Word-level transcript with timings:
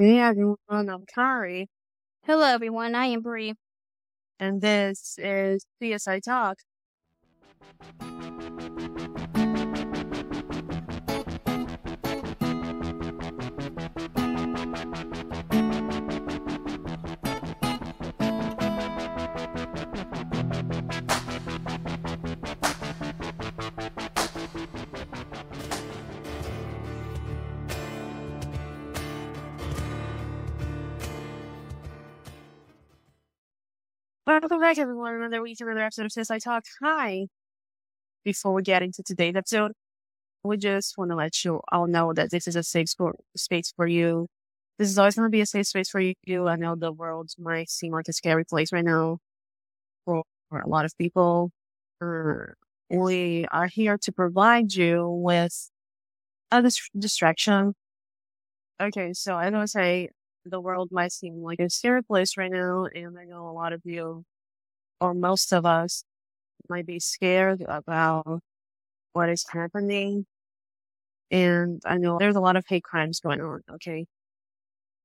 Hey 0.00 0.20
everyone, 0.20 0.56
I'm 0.70 1.04
Kari, 1.12 1.68
Hello, 2.24 2.44
everyone. 2.46 2.94
I 2.94 3.06
am 3.06 3.22
Bree. 3.22 3.54
and 4.40 4.60
this 4.60 5.16
is 5.18 5.66
CSI 5.82 6.22
Talk. 6.22 6.58
Welcome 34.28 34.60
back, 34.60 34.76
everyone. 34.76 35.14
Another 35.14 35.40
week, 35.40 35.58
another 35.58 35.80
episode 35.80 36.04
of 36.04 36.12
CSI 36.12 36.44
Talk. 36.44 36.62
Hi. 36.82 37.28
Before 38.26 38.52
we 38.52 38.60
get 38.60 38.82
into 38.82 39.02
today's 39.02 39.34
episode, 39.34 39.72
we 40.44 40.58
just 40.58 40.98
want 40.98 41.10
to 41.12 41.16
let 41.16 41.46
you 41.46 41.62
all 41.72 41.86
know 41.86 42.12
that 42.12 42.30
this 42.30 42.46
is 42.46 42.54
a 42.54 42.62
safe 42.62 42.90
space 43.38 43.72
for 43.74 43.86
you. 43.86 44.26
This 44.78 44.90
is 44.90 44.98
always 44.98 45.14
going 45.14 45.24
to 45.24 45.30
be 45.30 45.40
a 45.40 45.46
safe 45.46 45.66
space 45.66 45.88
for 45.88 46.02
you. 46.02 46.46
I 46.46 46.56
know 46.56 46.74
the 46.76 46.92
world 46.92 47.30
might 47.38 47.70
seem 47.70 47.92
like 47.92 48.06
a 48.06 48.12
scary 48.12 48.44
place 48.44 48.70
right 48.70 48.84
now 48.84 49.16
for, 50.04 50.24
for 50.50 50.60
a 50.60 50.68
lot 50.68 50.84
of 50.84 50.92
people. 50.98 51.50
Uh, 52.02 52.52
we 52.90 53.46
are 53.50 53.68
here 53.68 53.96
to 53.96 54.12
provide 54.12 54.74
you 54.74 55.08
with 55.08 55.70
a 56.50 56.60
dis- 56.60 56.90
distraction. 56.98 57.72
Okay, 58.78 59.14
so 59.14 59.36
I 59.36 59.48
know 59.48 59.62
I 59.62 59.64
say 59.64 60.10
the 60.44 60.60
world 60.60 60.88
might 60.92 61.12
seem 61.12 61.42
like 61.42 61.60
a 61.60 61.70
scary 61.70 62.02
place 62.02 62.36
right 62.36 62.50
now, 62.50 62.86
and 62.94 63.18
I 63.18 63.24
know 63.24 63.48
a 63.48 63.52
lot 63.52 63.72
of 63.72 63.82
you, 63.84 64.24
or 65.00 65.14
most 65.14 65.52
of 65.52 65.66
us, 65.66 66.04
might 66.68 66.86
be 66.86 67.00
scared 67.00 67.62
about 67.68 68.40
what 69.12 69.28
is 69.28 69.44
happening. 69.50 70.26
And 71.30 71.82
I 71.84 71.98
know 71.98 72.18
there's 72.18 72.36
a 72.36 72.40
lot 72.40 72.56
of 72.56 72.64
hate 72.68 72.84
crimes 72.84 73.20
going 73.20 73.40
on, 73.40 73.62
okay? 73.74 74.06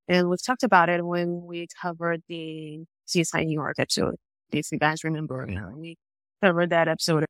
And 0.08 0.30
we've 0.30 0.44
talked 0.44 0.64
about 0.64 0.90
it 0.90 1.06
when 1.06 1.44
we 1.46 1.68
covered 1.82 2.22
the 2.28 2.86
CSI 3.08 3.46
New 3.46 3.54
York 3.54 3.76
episode. 3.80 4.16
If 4.52 4.72
you 4.72 4.80
guys 4.80 5.04
remember, 5.04 5.46
know, 5.46 5.72
we 5.76 5.98
covered 6.44 6.70
that 6.72 6.88
episode, 6.88 7.26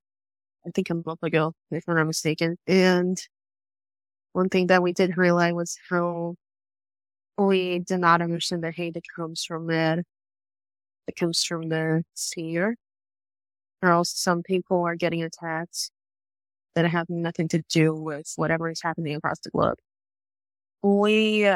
I 0.65 0.69
think 0.73 0.89
a 0.89 0.95
month 0.95 1.23
ago, 1.23 1.53
if 1.71 1.83
I'm 1.87 1.95
not 1.95 2.07
mistaken. 2.07 2.57
And 2.67 3.17
one 4.33 4.49
thing 4.49 4.67
that 4.67 4.83
we 4.83 4.93
did 4.93 5.11
highlight 5.11 5.55
was 5.55 5.77
how 5.89 6.35
we 7.37 7.79
do 7.79 7.97
not 7.97 8.21
understand 8.21 8.63
the 8.63 8.71
hate 8.71 8.93
that 8.95 9.03
comes 9.15 9.43
from 9.43 9.67
that, 9.67 9.99
that 11.07 11.15
comes 11.15 11.43
from 11.43 11.69
the 11.69 12.03
seer. 12.13 12.75
Or 13.81 13.89
else 13.91 14.13
some 14.15 14.43
people 14.43 14.83
are 14.83 14.95
getting 14.95 15.23
attacked 15.23 15.91
that 16.75 16.85
have 16.85 17.09
nothing 17.09 17.47
to 17.49 17.61
do 17.69 17.93
with 17.93 18.33
whatever 18.35 18.69
is 18.69 18.81
happening 18.81 19.15
across 19.15 19.39
the 19.39 19.51
globe. 19.51 19.77
We 20.81 21.49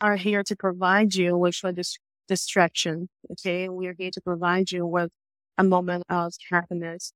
are 0.00 0.16
here 0.16 0.42
to 0.44 0.56
provide 0.56 1.14
you 1.14 1.36
with 1.36 1.58
a 1.64 1.72
dis- 1.72 1.98
distraction. 2.28 3.08
Okay. 3.32 3.68
We 3.68 3.86
are 3.88 3.94
here 3.98 4.10
to 4.12 4.20
provide 4.20 4.70
you 4.70 4.86
with 4.86 5.10
a 5.56 5.64
moment 5.64 6.04
of 6.08 6.34
happiness 6.50 7.12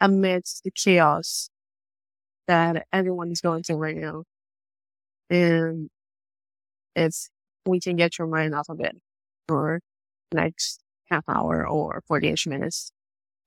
amidst 0.00 0.64
the 0.64 0.70
chaos 0.70 1.50
that 2.46 2.86
everyone 2.92 3.30
is 3.30 3.40
going 3.40 3.62
through 3.62 3.76
right 3.76 3.96
now. 3.96 4.24
And 5.30 5.88
it's, 6.96 7.30
we 7.66 7.80
can 7.80 7.96
get 7.96 8.18
your 8.18 8.28
mind 8.28 8.54
off 8.54 8.68
of 8.68 8.80
it 8.80 8.96
for 9.48 9.80
next 10.32 10.80
half 11.10 11.24
hour 11.28 11.66
or 11.66 12.02
48 12.06 12.46
minutes. 12.46 12.90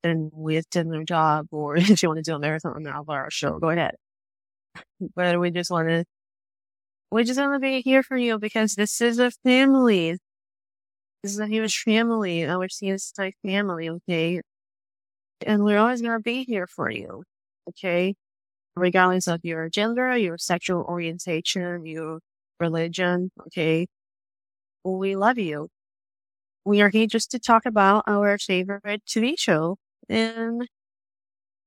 And 0.04 0.32
with 0.34 0.70
dinner 0.70 1.04
job 1.04 1.48
or 1.52 1.76
if 1.78 2.02
you 2.02 2.10
want 2.10 2.18
to 2.18 2.24
do 2.24 2.36
a 2.36 2.40
marathon 2.40 2.86
of 2.88 3.10
our 3.10 3.30
show, 3.30 3.60
go 3.60 3.70
ahead. 3.70 3.96
But 5.16 5.40
we 5.40 5.52
just 5.52 5.72
want 5.72 5.90
to, 5.90 6.06
we 7.12 7.24
just 7.24 7.40
want 7.40 7.54
to 7.56 7.60
be 7.60 7.82
here 7.82 8.04
for 8.04 8.18
you 8.18 8.38
because 8.40 8.76
this 8.76 9.02
is 9.02 9.20
a 9.20 9.32
family. 9.32 10.18
This 11.24 11.34
is 11.34 11.40
a 11.40 11.48
huge 11.48 11.80
family, 11.80 12.46
our 12.46 12.68
CSI 12.68 13.34
family, 13.44 13.90
okay? 13.90 14.42
And 15.46 15.64
we're 15.64 15.80
always 15.80 16.02
going 16.02 16.18
to 16.18 16.22
be 16.22 16.44
here 16.44 16.68
for 16.68 16.90
you, 16.92 17.24
okay? 17.70 18.16
Regardless 18.76 19.28
of 19.28 19.42
your 19.44 19.70
gender, 19.70 20.16
your 20.16 20.38
sexual 20.38 20.84
orientation, 20.84 21.86
your 21.86 22.20
religion, 22.60 23.32
okay? 23.48 23.88
We 24.84 25.16
love 25.16 25.38
you. 25.40 25.70
We 26.66 26.82
are 26.82 26.90
here 26.90 27.08
just 27.08 27.32
to 27.32 27.40
talk 27.40 27.66
about 27.66 28.04
our 28.08 28.38
favorite 28.38 29.04
TV 29.08 29.36
show 29.38 29.78
and 30.10 30.68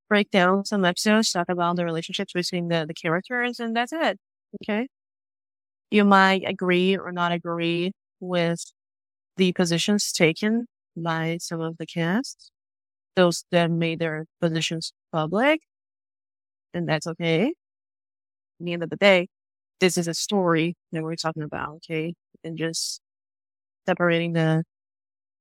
break 0.09 0.31
down 0.31 0.65
some 0.65 0.85
episodes, 0.85 1.31
talk 1.33 1.49
about 1.49 1.77
the 1.77 1.85
relationships 1.85 2.33
between 2.33 2.69
the, 2.69 2.85
the 2.87 2.95
characters, 2.95 3.61
and 3.61 3.77
that's 3.77 3.93
it. 3.93 4.19
Okay. 4.63 4.89
You 5.91 6.05
might 6.05 6.43
agree 6.47 6.97
or 6.97 7.13
not 7.13 7.33
agree 7.33 7.93
with 8.21 8.73
the 9.37 9.53
positions 9.53 10.13
taken 10.13 10.67
by 10.97 11.39
some 11.41 11.61
of 11.61 11.79
the 11.79 11.87
cast, 11.87 12.53
those 13.17 13.45
that 13.53 13.71
made 13.71 14.01
their 14.01 14.27
positions 14.41 14.93
public, 15.13 15.63
and 16.75 16.89
that's 16.89 17.07
okay. 17.07 17.53
At 18.61 18.65
the 18.65 18.73
end 18.73 18.83
of 18.83 18.91
the 18.91 18.97
day, 18.97 19.29
this 19.81 19.99
is 19.99 20.09
a 20.09 20.15
story 20.15 20.77
that 20.93 21.03
we're 21.03 21.17
talking 21.17 21.43
about, 21.43 21.77
okay? 21.77 22.15
And 22.45 22.57
just 22.59 23.01
separating 23.87 24.35
the 24.35 24.65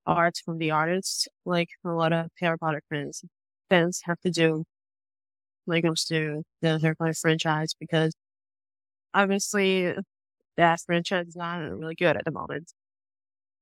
art 0.05 0.37
from 0.43 0.57
the 0.57 0.71
artist, 0.71 1.27
like 1.45 1.69
a 1.85 1.89
lot 1.89 2.13
of 2.13 2.27
Harry 2.39 2.57
Potter 2.57 2.81
fans 2.89 3.23
fans 3.69 4.01
have 4.05 4.19
to 4.21 4.31
do 4.31 4.63
when 5.65 5.77
it 5.77 5.81
comes 5.83 6.05
to 6.05 6.43
the 6.61 6.79
Harry 6.79 6.95
Potter 6.95 7.13
franchise 7.13 7.73
because 7.79 8.13
obviously 9.13 9.93
that 10.57 10.79
franchise 10.85 11.27
is 11.27 11.35
not 11.35 11.57
really 11.59 11.95
good 11.95 12.17
at 12.17 12.25
the 12.25 12.31
moment. 12.31 12.73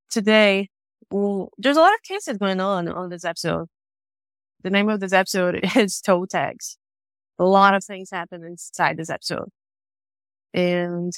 Today, 0.09 0.69
well, 1.11 1.49
there's 1.57 1.77
a 1.77 1.81
lot 1.81 1.93
of 1.93 2.01
cases 2.03 2.37
going 2.37 2.61
on 2.61 2.87
on 2.87 3.09
this 3.09 3.25
episode. 3.25 3.67
The 4.63 4.69
name 4.69 4.89
of 4.89 4.99
this 4.99 5.13
episode 5.13 5.59
is 5.75 6.01
Toe 6.01 6.25
Tags. 6.25 6.77
A 7.39 7.45
lot 7.45 7.75
of 7.75 7.83
things 7.83 8.09
happen 8.11 8.43
inside 8.43 8.97
this 8.97 9.09
episode. 9.09 9.49
And 10.53 11.13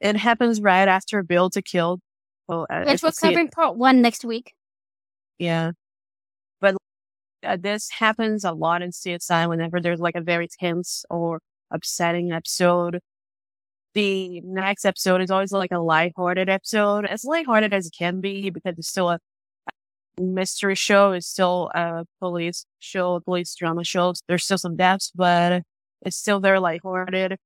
it 0.00 0.16
happens 0.16 0.60
right 0.60 0.88
after 0.88 1.22
Built 1.22 1.54
to 1.54 1.62
Kill. 1.62 2.00
Well, 2.48 2.66
uh, 2.70 2.84
Which 2.84 2.94
if 2.96 3.02
we're 3.02 3.08
you 3.08 3.12
see 3.12 3.26
it- 3.26 3.30
covering 3.30 3.48
part 3.48 3.76
one 3.76 4.02
next 4.02 4.24
week. 4.24 4.54
yeah. 5.38 5.72
But 6.60 6.76
uh, 7.42 7.56
this 7.56 7.90
happens 7.90 8.44
a 8.44 8.52
lot 8.52 8.82
in 8.82 8.90
CSI 8.90 9.48
whenever 9.48 9.80
there's 9.80 10.00
like 10.00 10.14
a 10.16 10.20
very 10.20 10.48
tense 10.48 11.04
or 11.10 11.40
upsetting 11.70 12.32
episode. 12.32 13.00
The 13.94 14.40
next 14.42 14.84
episode 14.84 15.22
is 15.22 15.30
always 15.30 15.52
like 15.52 15.72
a 15.72 15.78
lighthearted 15.78 16.48
episode, 16.50 17.06
as 17.06 17.24
lighthearted 17.24 17.72
as 17.72 17.86
it 17.86 17.94
can 17.98 18.20
be 18.20 18.50
because 18.50 18.74
it's 18.78 18.88
still 18.88 19.08
a 19.10 19.18
mystery 20.20 20.74
show. 20.74 21.12
It's 21.12 21.26
still 21.26 21.70
a 21.74 22.04
police 22.20 22.66
show, 22.78 23.14
a 23.14 23.20
police 23.20 23.54
drama 23.54 23.84
show. 23.84 24.12
There's 24.28 24.44
still 24.44 24.58
some 24.58 24.76
depths, 24.76 25.10
but 25.14 25.62
it's 26.02 26.16
still 26.16 26.40
very 26.40 26.60
lighthearted. 26.60 27.36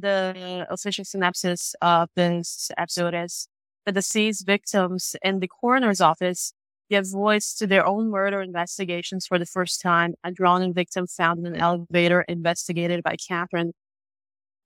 The 0.00 0.64
official 0.70 1.04
synopsis 1.04 1.74
of 1.82 2.08
this 2.14 2.70
episode 2.78 3.14
is 3.14 3.48
the 3.84 3.90
deceased 3.90 4.46
victims 4.46 5.16
in 5.24 5.40
the 5.40 5.48
coroner's 5.48 6.00
office 6.00 6.52
give 6.88 7.10
voice 7.10 7.52
to 7.54 7.66
their 7.66 7.84
own 7.84 8.08
murder 8.08 8.40
investigations 8.40 9.26
for 9.26 9.40
the 9.40 9.46
first 9.46 9.80
time. 9.80 10.14
A 10.22 10.30
drowning 10.30 10.72
victim 10.72 11.08
found 11.08 11.40
in 11.40 11.54
an 11.54 11.56
elevator 11.60 12.22
investigated 12.28 13.02
by 13.02 13.16
Catherine. 13.16 13.72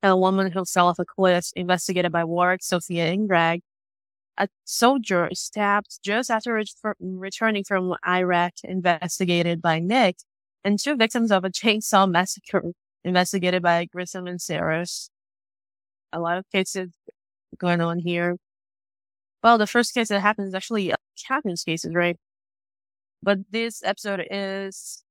and 0.02 0.12
A 0.12 0.16
woman 0.16 0.52
who 0.52 0.66
fell 0.66 0.88
off 0.88 0.98
a 0.98 1.04
cliff 1.06 1.46
investigated 1.56 2.12
by 2.12 2.24
Warrick, 2.24 2.62
Sofia 2.62 3.10
Ingrag. 3.10 3.60
A 4.36 4.48
soldier 4.64 5.30
stabbed 5.32 5.98
just 6.04 6.30
after 6.30 6.52
ret- 6.52 6.96
returning 7.00 7.64
from 7.64 7.94
Iraq 8.06 8.52
investigated 8.64 9.62
by 9.62 9.78
Nick. 9.78 10.16
And 10.62 10.78
two 10.78 10.94
victims 10.94 11.32
of 11.32 11.44
a 11.44 11.50
chainsaw 11.50 12.10
massacre 12.10 12.72
investigated 13.02 13.62
by 13.62 13.86
Grissom 13.86 14.26
and 14.26 14.40
Saris. 14.40 15.08
A 16.12 16.20
lot 16.20 16.38
of 16.38 16.44
cases 16.52 16.90
going 17.58 17.80
on 17.80 17.98
here. 17.98 18.36
Well, 19.42 19.58
the 19.58 19.66
first 19.66 19.94
case 19.94 20.08
that 20.08 20.20
happens 20.20 20.48
is 20.48 20.54
actually 20.54 20.94
Catherine's 21.26 21.64
cases, 21.64 21.94
right? 21.94 22.16
But 23.22 23.38
this 23.50 23.82
episode 23.84 24.24
is 24.30 25.04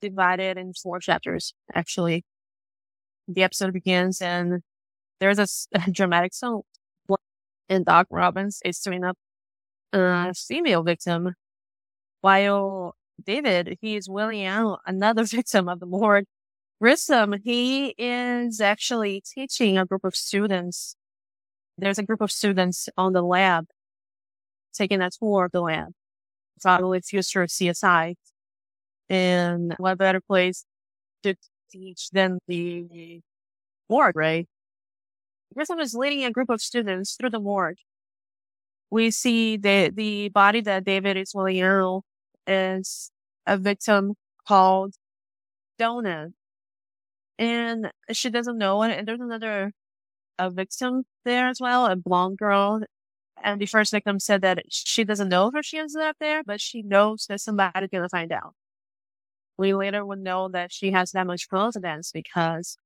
divided 0.00 0.56
in 0.58 0.72
four 0.74 1.00
chapters, 1.00 1.54
actually. 1.74 2.24
The 3.28 3.42
episode 3.42 3.72
begins 3.72 4.20
and 4.20 4.62
there's 5.20 5.38
a 5.38 5.46
dramatic 5.90 6.34
song. 6.34 6.62
And 7.68 7.84
Doc 7.84 8.06
Robbins 8.10 8.60
is 8.64 8.80
turning 8.80 9.04
up 9.04 9.16
a 9.92 10.32
female 10.34 10.84
victim 10.84 11.34
while 12.20 12.94
David, 13.24 13.78
he 13.80 13.96
is 13.96 14.08
out 14.08 14.80
another 14.86 15.24
victim 15.38 15.68
of 15.68 15.80
the 15.80 15.86
Lord. 15.86 16.26
Grissom, 16.80 17.34
he 17.42 17.94
is 17.98 18.60
actually 18.60 19.22
teaching 19.22 19.78
a 19.78 19.86
group 19.86 20.04
of 20.04 20.14
students 20.14 20.96
there's 21.78 21.98
a 21.98 22.02
group 22.02 22.20
of 22.20 22.32
students 22.32 22.88
on 22.96 23.12
the 23.12 23.22
lab 23.22 23.66
taking 24.72 25.00
a 25.00 25.10
tour 25.10 25.46
of 25.46 25.52
the 25.52 25.60
lab. 25.60 25.92
Probably 26.60 27.00
future 27.00 27.44
CSI. 27.44 28.14
And 29.08 29.74
what 29.78 29.98
better 29.98 30.20
place 30.20 30.64
to 31.22 31.34
teach 31.70 32.10
than 32.10 32.38
the 32.48 33.20
morgue, 33.88 34.16
right? 34.16 34.48
Grissom 35.54 35.80
is 35.80 35.94
leading 35.94 36.24
a 36.24 36.30
group 36.30 36.50
of 36.50 36.60
students 36.60 37.14
through 37.14 37.30
the 37.30 37.40
morgue. 37.40 37.78
We 38.90 39.10
see 39.10 39.56
the, 39.56 39.92
the 39.94 40.30
body 40.30 40.60
that 40.62 40.84
David 40.84 41.16
is 41.16 41.34
ill 41.34 42.04
is 42.46 43.10
a 43.46 43.58
victim 43.58 44.14
called 44.46 44.94
Donna. 45.78 46.28
And 47.38 47.90
she 48.12 48.30
doesn't 48.30 48.58
know 48.58 48.82
it. 48.82 48.92
And 48.92 49.06
there's 49.08 49.20
another 49.20 49.72
a 50.38 50.50
victim 50.50 51.04
there 51.24 51.48
as 51.48 51.60
well, 51.60 51.86
a 51.86 51.96
blonde 51.96 52.38
girl. 52.38 52.82
And 53.42 53.60
the 53.60 53.66
first 53.66 53.92
victim 53.92 54.20
said 54.20 54.42
that 54.42 54.64
she 54.70 55.04
doesn't 55.04 55.28
know 55.28 55.50
how 55.54 55.62
she 55.62 55.78
ended 55.78 55.96
up 55.98 56.16
there, 56.20 56.42
but 56.44 56.60
she 56.60 56.82
knows 56.82 57.26
that 57.28 57.40
somebody's 57.40 57.90
gonna 57.90 58.08
find 58.08 58.32
out. 58.32 58.54
We 59.58 59.74
later 59.74 60.04
would 60.04 60.20
know 60.20 60.48
that 60.48 60.72
she 60.72 60.92
has 60.92 61.12
that 61.12 61.26
much 61.26 61.48
confidence 61.48 62.12
because 62.12 62.76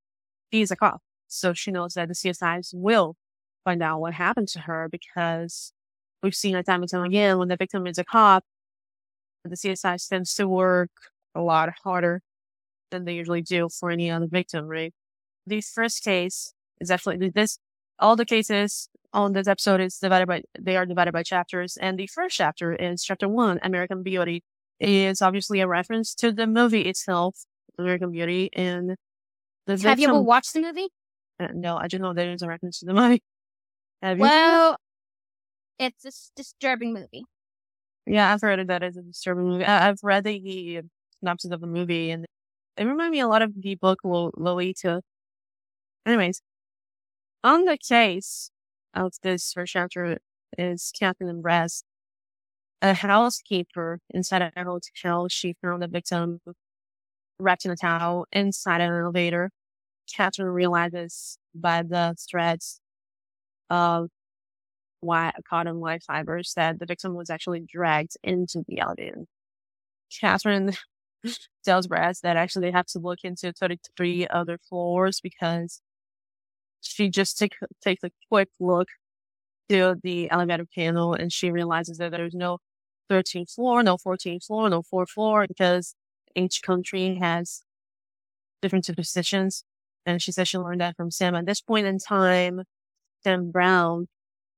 he's 0.51 0.71
a 0.71 0.77
cop. 0.77 1.03
So 1.29 1.53
she 1.55 1.71
knows 1.71 1.95
that 1.95 2.09
the 2.09 2.15
CSIs 2.15 2.73
will 2.75 3.17
find 3.65 3.83
out 3.83 4.01
what 4.01 4.15
happened 4.15 4.49
to 4.49 4.61
her 4.61 4.89
because 4.91 5.73
we've 6.23 6.35
seen 6.35 6.57
it 6.57 6.67
time 6.67 6.83
and 6.83 6.91
time 6.91 7.05
again 7.05 7.39
when 7.39 7.49
the 7.49 7.57
victim 7.57 7.87
is 7.87 7.99
a 7.99 8.05
cop, 8.05 8.45
the 9.45 9.57
CSI 9.57 10.09
tends 10.09 10.35
to 10.35 10.49
work 10.49 10.91
a 11.35 11.41
lot 11.41 11.71
harder 11.85 12.23
than 12.91 13.05
they 13.05 13.15
usually 13.15 13.43
do 13.43 13.69
for 13.69 13.91
any 13.91 14.11
other 14.11 14.27
victim, 14.27 14.67
right? 14.67 14.93
The 15.47 15.61
first 15.61 16.03
case 16.05 16.53
is 16.81 16.91
actually 16.91 17.31
this, 17.31 17.59
all 17.99 18.17
the 18.17 18.25
cases 18.25 18.89
on 19.13 19.33
this 19.33 19.49
episode 19.49 19.81
is 19.81 19.99
divided 19.99 20.27
by, 20.29 20.43
they 20.59 20.77
are 20.77 20.87
divided 20.87 21.13
by 21.13 21.23
chapters. 21.23 21.77
And 21.81 21.99
the 21.99 22.07
first 22.07 22.37
chapter 22.37 22.75
is 22.75 23.03
chapter 23.03 23.29
one, 23.29 23.59
American 23.63 24.03
Beauty 24.03 24.43
is 24.79 25.21
obviously 25.21 25.61
a 25.61 25.67
reference 25.69 26.15
to 26.17 26.33
the 26.33 26.47
movie 26.47 26.83
itself, 26.83 27.45
American 27.79 28.11
Beauty. 28.11 28.51
And 28.53 28.97
the 29.67 29.73
Have 29.73 29.81
victim, 29.81 30.01
you 30.01 30.09
ever 30.09 30.21
watched 30.21 30.55
the 30.55 30.61
movie? 30.61 30.89
Uh, 31.39 31.49
no, 31.55 31.77
I 31.77 31.89
just 31.89 32.01
know 32.01 32.13
there 32.13 32.33
is 32.33 32.43
a 32.43 32.49
reference 32.49 32.81
to 32.81 32.87
the 32.87 32.95
movie. 32.95 33.23
Have 34.03 34.19
you? 34.19 34.23
Well, 34.23 34.77
it's 35.79 36.05
a 36.05 36.13
disturbing 36.37 36.95
movie. 36.95 37.25
Yeah, 38.07 38.33
I've 38.33 38.41
heard 38.41 38.67
that 38.69 38.83
it's 38.83 38.97
a 38.97 39.03
disturbing 39.03 39.45
movie. 39.45 39.65
I- 39.65 39.85
have 39.85 39.99
read 40.03 40.25
the 40.25 40.83
synopsis 41.19 41.51
of 41.51 41.61
the 41.61 41.67
movie 41.67 42.11
and 42.11 42.27
it 42.81 42.87
reminded 42.87 43.13
me 43.13 43.21
a 43.21 43.29
lot 43.29 43.43
of 43.43 43.53
the 43.61 43.75
book 43.75 43.99
Lolita. 44.03 45.03
Anyways, 46.07 46.41
on 47.45 47.67
the 47.67 47.77
case 47.77 48.51
of 48.95 49.13
this 49.23 49.53
first 49.53 49.75
chapter 49.75 50.17
is 50.57 50.91
Catherine 50.99 51.43
Brass, 51.43 51.83
a 52.81 52.95
housekeeper 52.95 54.01
inside 54.09 54.41
a 54.41 54.65
hotel. 54.65 55.29
She 55.29 55.55
found 55.63 55.83
the 55.83 55.89
victim 55.89 56.41
wrapped 57.39 57.67
in 57.67 57.71
a 57.71 57.77
towel 57.77 58.25
inside 58.33 58.81
an 58.81 58.91
elevator. 58.91 59.51
Catherine 60.17 60.49
realizes 60.49 61.37
by 61.55 61.83
the 61.83 62.17
threads 62.31 62.81
of 63.69 64.09
why 65.01 65.33
cotton 65.49 65.81
white 65.81 66.03
fibers 66.03 66.55
that 66.57 66.79
the 66.79 66.87
victim 66.87 67.15
was 67.15 67.29
actually 67.29 67.61
dragged 67.61 68.17
into 68.23 68.65
the 68.67 68.81
elevator. 68.81 69.27
Catherine 70.19 70.73
tells 71.65 71.87
Brass 71.87 72.21
that 72.21 72.37
actually 72.37 72.67
they 72.67 72.73
have 72.73 72.87
to 72.87 72.99
look 72.99 73.21
into 73.25 73.53
33 73.53 74.27
other 74.29 74.59
floors 74.59 75.21
because 75.21 75.81
she 76.81 77.09
just 77.09 77.39
take, 77.39 77.57
takes 77.83 78.03
a 78.05 78.11
quick 78.29 78.49
look 78.59 78.89
to 79.69 79.97
the 80.03 80.31
elevator 80.31 80.67
panel 80.75 81.15
and 81.15 81.33
she 81.33 81.51
realizes 81.51 81.99
that 81.99 82.11
there's 82.11 82.35
no 82.35 82.59
13th 83.11 83.55
floor, 83.55 83.83
no 83.83 83.97
14th 83.97 84.45
floor, 84.47 84.69
no 84.69 84.83
fourth 84.83 85.11
floor 85.11 85.47
because 85.47 85.95
each 86.35 86.63
country 86.63 87.17
has 87.21 87.63
different 88.63 88.85
superstitions. 88.85 89.65
And 90.07 90.23
she 90.23 90.33
says 90.33 90.49
she 90.49 90.59
learned 90.59 90.81
that 90.81 90.97
from 90.97 91.11
Sam. 91.11 91.35
At 91.35 91.47
this 91.47 91.61
point 91.61 91.87
in 91.87 91.99
time, 91.99 92.63
Sam 93.23 93.51
Braun, 93.51 94.09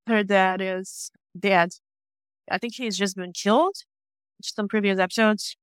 her 0.07 0.23
dad 0.23 0.61
is 0.61 1.11
dead. 1.39 1.71
I 2.51 2.59
think 2.59 2.75
he's 2.75 2.97
just 2.97 3.17
been 3.17 3.33
killed. 3.33 3.77
Some 4.43 4.69
previous 4.69 4.99
episodes, 4.99 5.57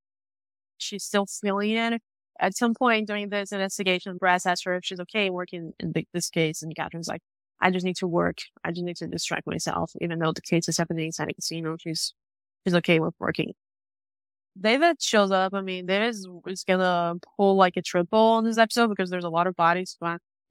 she's 0.82 1.04
still 1.04 1.26
feeling 1.26 1.72
it. 1.72 2.02
At 2.40 2.56
some 2.56 2.74
point 2.74 3.08
during 3.08 3.30
this 3.30 3.52
investigation, 3.52 4.18
Brass 4.18 4.46
asks 4.46 4.64
her 4.66 4.76
if 4.76 4.86
she's 4.86 5.00
okay 5.02 5.30
working 5.30 5.74
in 5.80 5.94
this 6.14 6.30
case. 6.30 6.62
And 6.62 6.76
Catherine's 6.76 7.08
like, 7.08 7.22
I 7.62 7.72
just 7.72 7.86
need 7.86 7.98
to 7.98 8.08
work. 8.08 8.38
I 8.64 8.72
just 8.72 8.84
need 8.84 8.96
to 8.98 9.08
distract 9.08 9.46
myself. 9.46 9.92
Even 10.02 10.20
though 10.20 10.32
the 10.32 10.42
case 10.42 10.70
is 10.70 10.78
happening 10.78 11.08
inside 11.08 11.30
a 11.30 11.34
casino, 11.34 11.76
she's, 11.78 12.14
she's 12.66 12.76
okay 12.76 13.00
with 13.00 13.14
working. 13.20 13.54
David 14.60 15.02
shows 15.02 15.32
up. 15.32 15.54
I 15.54 15.62
mean, 15.62 15.86
David 15.86 16.10
is, 16.10 16.28
is 16.48 16.64
gonna 16.64 17.16
pull 17.38 17.56
like 17.56 17.78
a 17.78 17.82
triple 17.82 18.20
on 18.20 18.46
this 18.46 18.58
episode 18.58 18.88
because 18.88 19.10
there's 19.10 19.24
a 19.24 19.30
lot 19.30 19.48
of 19.48 19.56
bodies. 19.56 19.98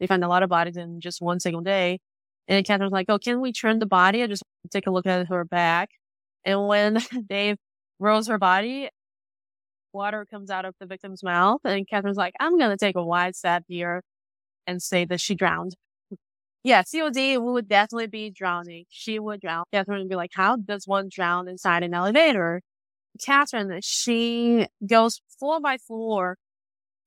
They 0.00 0.06
find 0.06 0.24
a 0.24 0.28
lot 0.28 0.42
of 0.42 0.48
bodies 0.48 0.76
in 0.76 1.00
just 1.00 1.20
one 1.20 1.40
single 1.40 1.62
day. 1.62 2.00
And 2.46 2.64
Catherine's 2.64 2.92
like, 2.92 3.06
oh, 3.08 3.18
can 3.18 3.40
we 3.40 3.52
turn 3.52 3.78
the 3.78 3.86
body? 3.86 4.22
I 4.22 4.26
just 4.26 4.42
take 4.70 4.86
a 4.86 4.90
look 4.90 5.06
at 5.06 5.28
her 5.28 5.44
back. 5.44 5.90
And 6.44 6.66
when 6.66 6.98
Dave 7.28 7.56
rolls 7.98 8.28
her 8.28 8.38
body, 8.38 8.88
water 9.92 10.26
comes 10.30 10.50
out 10.50 10.64
of 10.64 10.74
the 10.80 10.86
victim's 10.86 11.22
mouth. 11.22 11.60
And 11.64 11.88
Catherine's 11.88 12.16
like, 12.16 12.34
I'm 12.40 12.58
going 12.58 12.70
to 12.70 12.76
take 12.76 12.96
a 12.96 13.04
wide 13.04 13.36
step 13.36 13.64
here 13.68 14.02
and 14.66 14.82
say 14.82 15.04
that 15.06 15.20
she 15.20 15.34
drowned. 15.34 15.74
Yeah, 16.64 16.82
COD 16.82 17.38
would 17.38 17.68
definitely 17.68 18.08
be 18.08 18.30
drowning. 18.30 18.84
She 18.90 19.18
would 19.18 19.40
drown. 19.40 19.64
Catherine 19.72 20.00
would 20.00 20.08
be 20.08 20.16
like, 20.16 20.32
how 20.34 20.56
does 20.56 20.86
one 20.86 21.08
drown 21.10 21.48
inside 21.48 21.82
an 21.82 21.94
elevator? 21.94 22.62
Catherine, 23.24 23.78
she 23.82 24.66
goes 24.86 25.20
floor 25.38 25.60
by 25.60 25.78
floor 25.78 26.36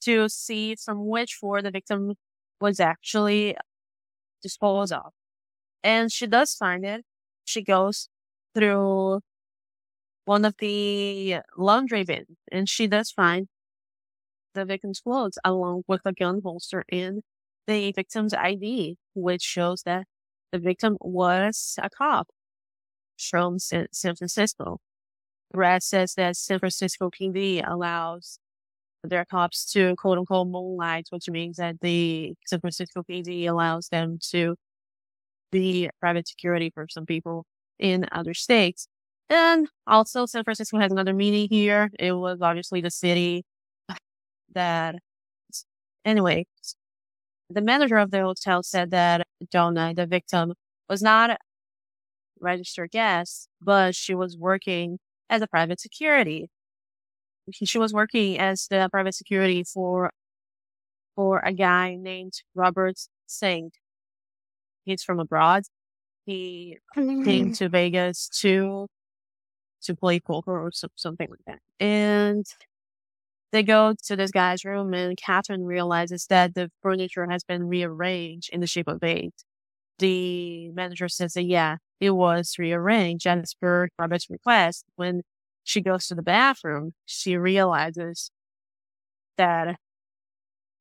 to 0.02 0.30
see 0.30 0.76
from 0.76 1.08
which 1.08 1.36
floor 1.36 1.62
the 1.62 1.72
victim 1.72 2.16
was 2.60 2.80
actually 2.80 3.56
disposed 4.42 4.94
of. 4.94 5.12
And 5.84 6.12
she 6.12 6.28
does 6.28 6.56
find 6.56 6.86
it. 6.86 7.04
She 7.46 7.64
goes 7.64 8.10
through 8.56 9.22
one 10.32 10.46
of 10.46 10.56
the 10.60 11.36
laundry 11.58 12.06
bins 12.06 12.38
and 12.54 12.70
she 12.70 12.88
does 12.88 13.12
find 13.12 13.50
the 14.54 14.64
victim's 14.64 15.02
clothes 15.02 15.38
along 15.44 15.84
with 15.90 16.00
a 16.06 16.14
gun 16.14 16.40
holster 16.42 16.86
and 16.90 17.22
the 17.68 17.92
victim's 17.92 18.34
ID, 18.34 18.96
which 19.14 19.42
shows 19.42 19.82
that 19.84 20.06
the 20.54 20.58
victim 20.58 20.96
was 21.02 21.76
a 21.84 21.90
cop 21.90 22.30
from 23.18 23.60
San, 23.60 23.88
Francisco. 23.92 24.80
Brass 25.52 25.86
says 25.86 26.14
that 26.16 26.38
San 26.38 26.60
Francisco 26.60 27.10
PD 27.10 27.62
allows 27.70 28.40
their 29.04 29.26
cops 29.26 29.70
to 29.74 29.96
quote 29.98 30.18
unquote 30.18 30.48
moonlight, 30.48 31.08
which 31.10 31.28
means 31.30 31.58
that 31.58 31.82
the 31.82 32.36
San 32.48 32.62
Francisco 32.62 33.04
PD 33.04 33.50
allows 33.50 33.90
them 33.90 34.18
to 34.32 34.56
be 35.52 35.90
private 36.00 36.30
security 36.30 36.72
for 36.74 36.86
some 36.90 37.06
people 37.06 37.44
in 37.78 38.06
other 38.14 38.34
states. 38.34 38.88
And 39.32 39.70
also 39.88 40.26
San 40.26 40.44
Francisco 40.44 40.78
has 40.78 40.92
another 40.92 41.14
meaning 41.14 41.48
here. 41.50 41.90
It 41.98 42.12
was 42.12 42.40
obviously 42.42 42.82
the 42.82 42.92
city 42.92 43.46
that, 44.54 44.96
anyway, 46.04 46.46
the 47.50 47.62
manager 47.62 47.98
of 47.98 48.12
the 48.12 48.22
hotel 48.22 48.62
said 48.62 48.92
that 48.92 49.26
Donna, 49.50 49.94
the 49.96 50.06
victim, 50.06 50.54
was 50.90 51.02
not 51.02 51.30
a 51.32 51.38
registered 52.42 52.92
guest, 52.92 53.48
but 53.62 53.96
she 53.96 54.14
was 54.14 54.38
working 54.38 55.00
as 55.30 55.42
a 55.42 55.48
private 55.48 55.80
security. 55.80 56.50
She 57.54 57.80
was 57.80 57.94
working 57.94 58.38
as 58.38 58.68
the 58.70 58.90
private 58.92 59.16
security 59.16 59.64
for, 59.64 60.12
for 61.16 61.40
a 61.40 61.54
guy 61.54 61.96
named 61.96 62.34
Robert 62.54 62.98
Singh. 63.28 63.72
He's 64.84 65.04
from 65.04 65.22
abroad. 65.22 65.64
He 66.26 66.80
came 66.96 67.24
mm-hmm. 67.24 67.52
to 67.54 67.70
Vegas 67.70 68.28
to 68.42 68.88
to 69.84 69.96
play 69.96 70.20
poker 70.20 70.60
or 70.60 70.72
some, 70.72 70.92
something 70.96 71.30
like 71.30 71.40
that. 71.48 71.60
And 71.84 72.46
they 73.52 73.64
go 73.64 73.94
to 74.06 74.16
this 74.16 74.32
guy's 74.32 74.64
room 74.66 74.94
and 74.94 75.18
Catherine 75.18 75.66
realizes 75.66 76.28
that 76.28 76.56
the 76.56 76.72
furniture 76.82 77.28
has 77.30 77.44
been 77.44 77.68
rearranged 77.68 78.50
in 78.54 78.62
the 78.62 78.68
shape 78.68 78.88
of 78.88 79.04
eight. 79.04 79.34
The 80.00 80.70
manager 80.70 81.10
says 81.10 81.34
that, 81.34 81.44
yeah, 81.44 81.78
it 82.00 82.12
was 82.12 82.56
rearranged 82.58 83.28
as 83.28 83.54
per 83.54 83.90
Robert's 84.00 84.30
request. 84.30 84.86
When 84.96 85.22
she 85.64 85.82
goes 85.82 86.08
to 86.08 86.16
the 86.16 86.24
bathroom, 86.24 86.94
she 87.06 87.38
realizes 87.38 88.32
that 89.38 89.78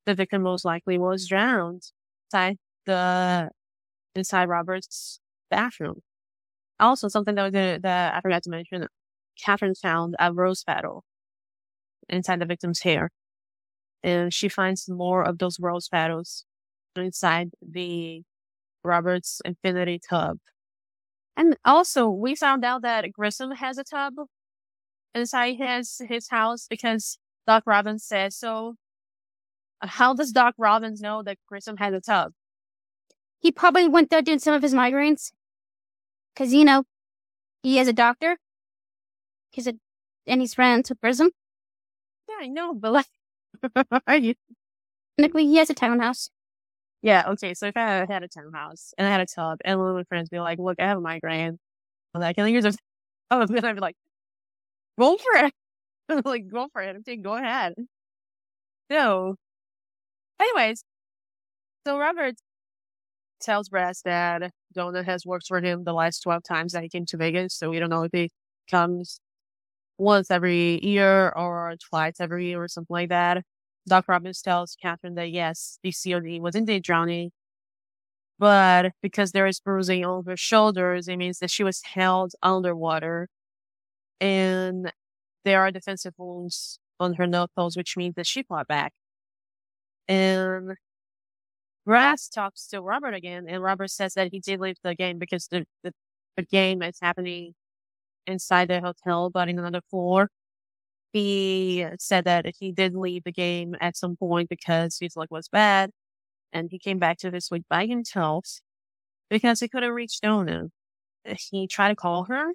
the 0.05 0.15
victim 0.15 0.41
most 0.43 0.65
likely 0.65 0.97
was 0.97 1.27
drowned 1.27 1.91
inside 2.27 2.57
the 2.85 3.49
inside 4.15 4.49
Robert's 4.49 5.19
bathroom. 5.49 6.01
Also, 6.81 7.07
something 7.07 7.35
that, 7.35 7.81
that 7.83 8.15
I 8.15 8.21
forgot 8.21 8.43
to 8.43 8.49
mention, 8.49 8.87
Catherine 9.39 9.75
found 9.75 10.15
a 10.19 10.33
rose 10.33 10.63
petal 10.63 11.03
inside 12.09 12.39
the 12.39 12.45
victim's 12.45 12.81
hair. 12.81 13.11
And 14.03 14.33
she 14.33 14.49
finds 14.49 14.89
more 14.89 15.23
of 15.23 15.37
those 15.37 15.59
rose 15.59 15.87
petals 15.87 16.45
inside 16.95 17.51
the 17.61 18.23
Robert's 18.83 19.41
infinity 19.45 19.99
tub. 20.09 20.39
And 21.37 21.55
also, 21.63 22.09
we 22.09 22.35
found 22.35 22.65
out 22.65 22.81
that 22.81 23.11
Grissom 23.13 23.51
has 23.51 23.77
a 23.77 23.83
tub 23.83 24.13
inside 25.13 25.57
his 25.57 26.01
his 26.07 26.29
house 26.29 26.67
because 26.69 27.17
Doc 27.47 27.63
Robbins 27.65 28.03
says 28.03 28.35
so. 28.35 28.75
How 29.81 30.13
does 30.13 30.31
Doc 30.31 30.55
Robbins 30.57 31.01
know 31.01 31.23
that 31.23 31.37
Grissom 31.47 31.77
has 31.77 31.93
a 31.93 32.01
tub? 32.01 32.33
He 33.39 33.51
probably 33.51 33.87
went 33.87 34.09
there 34.09 34.21
doing 34.21 34.39
some 34.39 34.53
of 34.53 34.61
his 34.61 34.73
migraines. 34.73 35.31
Cause 36.35 36.53
you 36.53 36.65
know, 36.65 36.83
he 37.63 37.79
is 37.79 37.87
a 37.87 37.93
doctor. 37.93 38.37
He's 39.51 39.67
a, 39.67 39.73
and 40.27 40.41
he's 40.41 40.53
friends 40.53 40.89
with 40.89 40.99
Grissom. 41.01 41.31
Yeah, 42.29 42.35
I 42.41 42.47
know, 42.47 42.73
but 42.73 42.91
like, 42.93 43.07
are 44.07 44.17
you? 44.17 44.35
Technically, 45.19 45.47
he 45.47 45.57
has 45.57 45.69
a 45.69 45.73
townhouse. 45.75 46.31
Yeah, 47.03 47.25
okay. 47.31 47.53
So 47.55 47.67
if 47.67 47.77
I 47.77 48.05
had 48.09 48.23
a 48.23 48.27
townhouse 48.27 48.93
and 48.97 49.07
I 49.07 49.11
had 49.11 49.21
a 49.21 49.25
tub, 49.27 49.59
and 49.65 49.79
one 49.79 49.89
of 49.91 49.95
my 49.95 50.03
friends 50.05 50.29
be 50.29 50.39
like, 50.39 50.59
"Look, 50.59 50.79
I 50.79 50.85
have 50.87 50.99
a 50.99 51.01
migraine," 51.01 51.59
I'm 52.15 52.21
like, 52.21 52.35
"Can 52.37 52.45
I 52.45 52.49
use 52.49 52.65
a?" 52.65 52.73
Oh, 53.31 53.45
then 53.47 53.65
I'd 53.65 53.75
be 53.75 53.81
like, 53.81 53.95
"Go 54.97 55.17
for 55.17 55.33
it!" 55.45 55.53
like, 56.25 56.47
go 56.49 56.69
for 56.73 56.81
it. 56.81 56.95
I'm 56.95 57.03
saying, 57.03 57.23
go 57.23 57.35
ahead. 57.35 57.75
So, 58.91 59.37
anyways, 60.39 60.83
so 61.85 61.97
Robert 61.97 62.35
tells 63.39 63.69
Brass 63.69 64.01
that 64.03 64.51
Donna 64.73 65.03
has 65.03 65.25
worked 65.25 65.47
for 65.47 65.59
him 65.61 65.83
the 65.83 65.93
last 65.93 66.21
12 66.21 66.43
times 66.43 66.73
that 66.73 66.83
he 66.83 66.89
came 66.89 67.05
to 67.07 67.17
Vegas. 67.17 67.55
So 67.55 67.69
we 67.69 67.79
don't 67.79 67.89
know 67.89 68.03
if 68.03 68.11
he 68.13 68.31
comes 68.69 69.19
once 69.97 70.31
every 70.31 70.83
year 70.85 71.29
or 71.31 71.75
twice 71.89 72.19
every 72.19 72.47
year 72.47 72.63
or 72.63 72.67
something 72.67 72.93
like 72.93 73.09
that. 73.09 73.43
Doc 73.87 74.05
Robbins 74.07 74.41
tells 74.41 74.75
Catherine 74.81 75.15
that 75.15 75.31
yes, 75.31 75.79
the 75.83 75.91
COD 75.91 76.39
was 76.41 76.55
indeed 76.55 76.83
drowning, 76.83 77.31
but 78.39 78.93
because 79.01 79.31
there 79.31 79.45
is 79.47 79.59
bruising 79.59 80.03
on 80.05 80.25
her 80.25 80.37
shoulders, 80.37 81.07
it 81.07 81.17
means 81.17 81.39
that 81.39 81.51
she 81.51 81.63
was 81.63 81.81
held 81.83 82.33
underwater. 82.41 83.27
And 84.21 84.91
there 85.45 85.61
are 85.61 85.71
defensive 85.71 86.15
wounds 86.17 86.79
on 86.99 87.15
her 87.15 87.27
knuckles, 87.27 87.77
which 87.77 87.97
means 87.97 88.15
that 88.15 88.27
she 88.27 88.43
fought 88.43 88.67
back. 88.67 88.93
And 90.07 90.75
Brass 91.85 92.29
talks 92.29 92.67
to 92.67 92.81
Robert 92.81 93.13
again, 93.13 93.45
and 93.49 93.61
Robert 93.63 93.89
says 93.89 94.13
that 94.13 94.29
he 94.31 94.39
did 94.39 94.59
leave 94.59 94.77
the 94.83 94.95
game 94.95 95.17
because 95.19 95.47
the, 95.47 95.65
the, 95.83 95.93
the 96.37 96.43
game 96.43 96.81
is 96.83 96.97
happening 97.01 97.53
inside 98.27 98.69
the 98.69 98.81
hotel, 98.81 99.29
but 99.31 99.49
in 99.49 99.59
another 99.59 99.81
floor. 99.89 100.29
He 101.13 101.85
said 101.99 102.25
that 102.25 102.45
he 102.59 102.71
did 102.71 102.95
leave 102.95 103.23
the 103.25 103.31
game 103.33 103.75
at 103.81 103.97
some 103.97 104.15
point 104.17 104.49
because 104.49 104.97
his 104.99 105.15
luck 105.17 105.31
was 105.31 105.49
bad, 105.49 105.91
and 106.53 106.69
he 106.71 106.79
came 106.79 106.99
back 106.99 107.17
to 107.19 107.31
this 107.31 107.51
week 107.51 107.63
by 107.69 107.85
himself 107.87 108.45
because 109.29 109.59
he 109.61 109.69
couldn't 109.69 109.93
reach 109.93 110.21
Donna. 110.21 110.67
He 111.51 111.67
tried 111.67 111.89
to 111.89 111.95
call 111.95 112.25
her, 112.25 112.53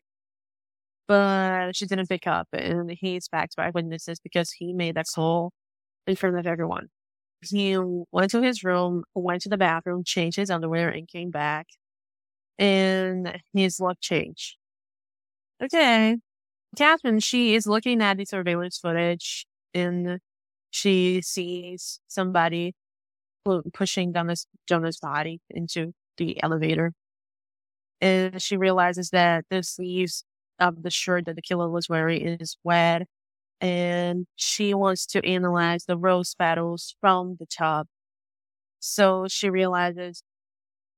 but 1.09 1.77
she 1.77 1.87
didn't 1.87 2.09
pick 2.09 2.27
up, 2.27 2.49
and 2.53 2.91
he's 2.91 3.29
backed 3.29 3.57
by 3.57 3.71
witnesses 3.71 4.19
because 4.21 4.53
he 4.53 4.73
made 4.73 4.97
that 4.97 5.07
call 5.15 5.53
in 6.07 6.17
front 6.17 6.39
of 6.39 6.47
everyone. 6.47 6.89
He 7.43 7.77
went 8.13 8.31
to 8.33 8.43
his 8.43 8.65
room, 8.65 9.05
went 9.15 9.43
to 9.43 9.49
the 9.49 9.57
bathroom, 9.57 10.05
changed 10.05 10.37
his 10.37 10.51
underwear, 10.51 10.89
and 10.89 11.07
came 11.07 11.31
back. 11.31 11.67
And 12.59 13.41
his 13.53 13.79
luck 13.81 13.99
changed. 14.01 14.57
Okay. 15.63 16.17
Catherine, 16.77 17.21
she 17.21 17.55
is 17.55 17.67
looking 17.67 18.03
at 18.03 18.17
the 18.17 18.25
surveillance 18.25 18.79
footage 18.79 19.47
and 19.75 20.21
she 20.71 21.23
sees 21.23 22.01
somebody 22.07 22.75
pushing 23.73 24.13
Donna's, 24.13 24.47
Jonah's 24.69 24.99
body 24.99 25.41
into 25.51 25.95
the 26.19 26.43
elevator. 26.43 26.93
And 28.01 28.43
she 28.43 28.57
realizes 28.57 29.11
that 29.11 29.47
the 29.51 29.63
sleeves 29.63 30.25
of 30.59 30.83
the 30.83 30.91
shirt 30.91 31.27
that 31.27 31.37
the 31.37 31.43
killer 31.43 31.71
was 31.71 31.89
wearing 31.89 32.27
is 32.27 32.57
wet 32.65 33.03
and 33.61 34.27
she 34.37 34.75
wants 34.75 35.07
to 35.07 35.25
analyze 35.27 35.85
the 35.85 35.97
rose 35.97 36.35
petals 36.35 36.95
from 37.01 37.37
the 37.39 37.47
tub. 37.47 37.87
So 38.81 39.27
she 39.29 39.51
realizes 39.51 40.23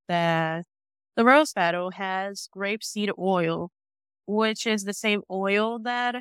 that 0.08 0.64
the 1.16 1.24
rose 1.24 1.52
petal 1.52 1.92
has 1.92 2.48
grapeseed 2.56 3.10
oil, 3.18 3.70
which 4.26 4.66
is 4.66 4.84
the 4.84 4.94
same 4.94 5.22
oil 5.30 5.78
that 5.80 6.16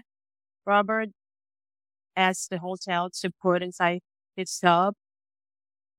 Robert 0.65 1.09
asked 2.15 2.49
the 2.49 2.59
hotel 2.59 3.09
to 3.21 3.31
put 3.41 3.61
inside 3.61 4.01
his 4.35 4.57
tub, 4.59 4.95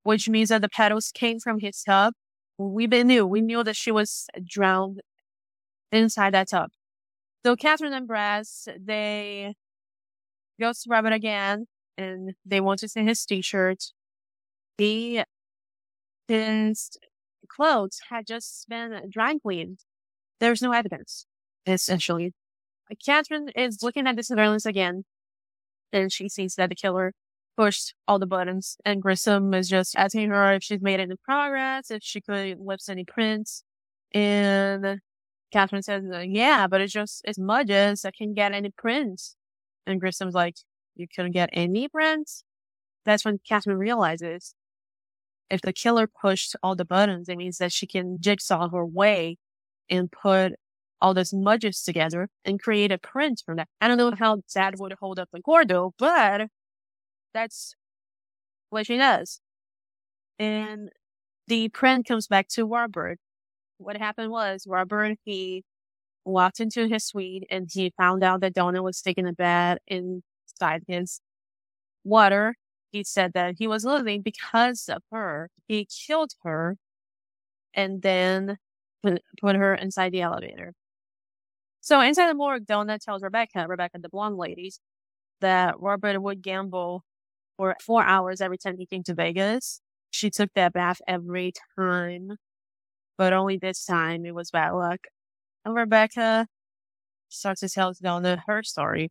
which 0.03 0.29
means 0.29 0.49
that 0.49 0.63
the 0.63 0.69
petals 0.69 1.11
came 1.13 1.39
from 1.39 1.61
his 1.61 1.83
tub. 1.83 2.15
We 2.59 2.87
knew, 2.87 3.27
we 3.27 3.41
knew 3.41 3.63
that 3.63 3.77
she 3.77 3.93
was 3.93 4.27
drowned 4.45 5.01
inside 5.93 6.35
that 6.35 6.49
tub. 6.49 6.71
So 7.47 7.57
Catherine 7.57 7.93
and 7.93 8.09
Brass, 8.09 8.69
they 8.79 9.55
goes 10.61 10.83
to 10.83 10.91
Robert 10.91 11.13
again 11.13 11.67
and 11.97 12.35
they 12.45 12.61
want 12.61 12.81
to 12.81 12.89
see 12.89 13.05
his 13.05 13.25
t-shirt. 13.25 13.85
He, 14.77 15.23
his 16.29 16.91
clothes 17.49 18.01
had 18.11 18.27
just 18.27 18.69
been 18.69 19.01
dry 19.11 19.37
cleaned. 19.39 19.81
There's 20.41 20.63
no 20.63 20.73
evidence, 20.73 21.27
essentially. 21.67 22.35
Uh, 22.91 22.95
Catherine 23.05 23.49
is 23.57 23.83
looking 23.83 24.07
at 24.07 24.17
the 24.17 24.23
surveillance 24.23 24.67
again 24.67 25.05
and 25.93 26.13
she 26.13 26.29
sees 26.29 26.55
that 26.57 26.69
the 26.69 26.75
killer 26.77 27.13
pushed 27.57 27.95
all 28.07 28.19
the 28.19 28.27
buttons 28.27 28.77
and 28.85 29.03
Grissom 29.03 29.53
is 29.53 29.69
just 29.69 29.97
asking 29.97 30.31
her 30.31 30.53
if 30.55 30.63
she's 30.63 30.81
made 30.81 31.01
any 31.01 31.17
progress, 31.25 31.91
if 31.91 32.03
she 32.03 32.21
could 32.21 32.59
lift 32.61 32.89
any 32.89 33.05
prints. 33.05 33.65
And 34.13 35.01
Catherine 35.53 35.83
says, 35.83 36.05
yeah, 36.27 36.67
but 36.69 36.81
it's 36.81 36.93
just, 36.93 37.23
it's 37.25 37.39
smudges. 37.39 38.05
I 38.05 38.11
can't 38.13 38.35
get 38.35 38.53
any 38.53 38.71
prints. 38.71 39.35
And 39.89 40.01
Grissom's 40.01 40.35
like, 40.35 40.57
you 40.97 41.07
couldn't 41.09 41.33
get 41.33 41.51
any 41.53 41.89
prints? 41.89 42.45
That's 43.05 43.25
when 43.25 43.41
Catherine 43.49 43.79
realizes 43.79 44.55
if 45.51 45.63
the 45.63 45.73
killer 45.73 46.07
pushed 46.07 46.55
all 46.63 46.77
the 46.77 46.85
buttons, 46.85 47.29
it 47.29 47.39
means 47.39 47.59
that 47.59 47.73
she 47.73 47.87
can 47.87 48.19
jigsaw 48.21 48.69
her 48.69 48.85
way 48.85 49.39
and 49.89 50.13
put 50.13 50.55
all 51.01 51.15
the 51.15 51.25
smudges 51.25 51.83
together 51.83 52.29
and 52.45 52.61
create 52.61 52.93
a 52.93 52.99
print 52.99 53.43
from 53.47 53.57
that. 53.57 53.69
I 53.81 53.89
don't 53.89 53.97
know 53.97 54.13
how 54.19 54.43
that 54.55 54.79
would 54.79 54.95
hold 55.01 55.19
up 55.19 55.31
in 55.33 55.43
though, 55.69 55.95
but 55.99 56.49
that's 57.33 57.75
what 58.71 58.87
she 58.87 58.97
does. 58.99 59.41
And 60.39 60.91
the 61.47 61.69
print 61.71 62.07
comes 62.07 62.27
back 62.27 62.49
to 62.49 62.67
Robert. 62.67 63.19
What 63.79 63.97
happened 63.97 64.31
was 64.31 64.67
Robert, 64.69 65.19
he 65.25 65.65
walked 66.29 66.61
into 66.61 66.89
his 66.89 67.05
suite 67.07 67.47
and 67.51 67.69
he 67.73 67.93
found 67.97 68.23
out 68.25 68.41
that 68.43 68.55
Donna 68.55 68.83
was 68.83 69.03
taking 69.03 69.27
a 69.27 69.33
bath 69.33 69.79
inside 69.87 70.85
his 70.89 71.21
water. 72.05 72.57
He 72.93 73.05
said 73.05 73.33
that 73.35 73.57
he 73.59 73.67
was 73.69 73.85
living 73.85 74.23
because 74.23 74.89
of 74.89 75.03
her. 75.13 75.51
He 75.69 75.87
killed 75.87 76.33
her 76.45 76.77
and 77.75 78.03
then 78.03 78.59
put 79.03 79.23
put 79.41 79.57
her 79.57 79.75
inside 79.75 80.13
the 80.13 80.23
elevator. 80.23 80.75
So 81.81 82.01
inside 82.01 82.29
the 82.29 82.35
morgue, 82.35 82.67
Donna 82.67 82.99
tells 82.99 83.23
Rebecca, 83.23 83.67
Rebecca, 83.69 83.99
the 83.99 84.09
blonde 84.09 84.37
lady, 84.37 84.73
that 85.41 85.81
Robert 85.81 86.21
would 86.21 86.43
gamble 86.43 87.05
for 87.57 87.77
four 87.83 88.05
hours 88.05 88.41
every 88.41 88.59
time 88.59 88.79
he 88.79 88.87
came 88.87 89.03
to 89.05 89.15
Vegas. 89.15 89.81
She 90.11 90.31
took 90.31 90.51
that 90.55 90.73
bath 90.75 91.01
every 91.09 91.53
time, 91.79 92.39
but 93.19 93.33
only 93.35 93.59
this 93.59 93.85
time 93.85 94.27
it 94.27 94.35
was 94.35 94.51
bad 94.53 94.73
luck. 94.73 95.01
And 95.65 95.75
Rebecca 95.75 96.47
starts 97.29 97.61
to 97.61 97.69
tell 97.69 97.93
Donna 98.01 98.43
her 98.47 98.63
story. 98.63 99.11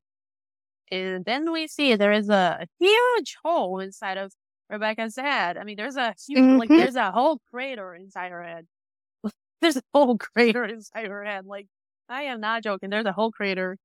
And 0.92 1.26
then 1.26 1.52
we 1.52 1.68
see 1.68 1.96
there 1.96 2.14
is 2.14 2.30
a 2.30 2.66
huge 2.80 3.36
hole 3.44 3.80
inside 3.80 4.18
of 4.18 4.34
Rebecca's 4.70 5.16
head. 5.16 5.58
I 5.58 5.64
mean, 5.64 5.76
there's 5.76 5.98
a 5.98 6.16
huge, 6.28 6.40
mm-hmm. 6.40 6.58
like, 6.58 6.70
there's 6.70 6.96
a 6.96 7.12
whole 7.12 7.40
crater 7.52 7.94
inside 7.94 8.32
her 8.32 8.44
head. 8.44 8.66
there's 9.62 9.78
a 9.78 9.84
whole 9.94 10.18
crater 10.36 10.66
inside 10.66 11.08
her 11.08 11.24
head. 11.24 11.46
Like, 11.46 11.68
I 12.10 12.24
am 12.24 12.40
not 12.40 12.64
joking. 12.64 12.90
There's 12.90 13.06
a 13.06 13.12
whole 13.12 13.32
crater. 13.32 13.78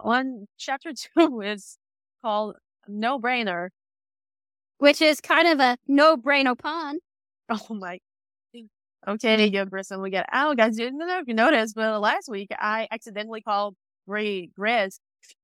One 0.00 0.46
chapter 0.58 0.92
two 1.18 1.40
is 1.42 1.78
called 2.22 2.56
No 2.88 3.18
Brainer, 3.18 3.68
which 4.78 5.02
is 5.02 5.20
kind 5.20 5.48
of 5.48 5.60
a 5.60 5.76
no 5.86 6.16
brainer 6.16 6.58
pun. 6.58 6.98
Oh 7.48 7.74
my 7.74 7.98
Okay, 9.08 9.46
yeah, 9.46 9.64
Grissom, 9.64 10.02
we 10.02 10.10
get 10.10 10.26
out. 10.30 10.56
guys, 10.58 10.76
didn't 10.76 10.98
know 10.98 11.18
if 11.18 11.26
you 11.26 11.34
noticed, 11.34 11.74
but 11.74 12.00
last 12.00 12.28
week 12.28 12.48
I 12.52 12.86
accidentally 12.90 13.40
called 13.40 13.74
Bree 14.06 14.50
Grizz. 14.58 14.98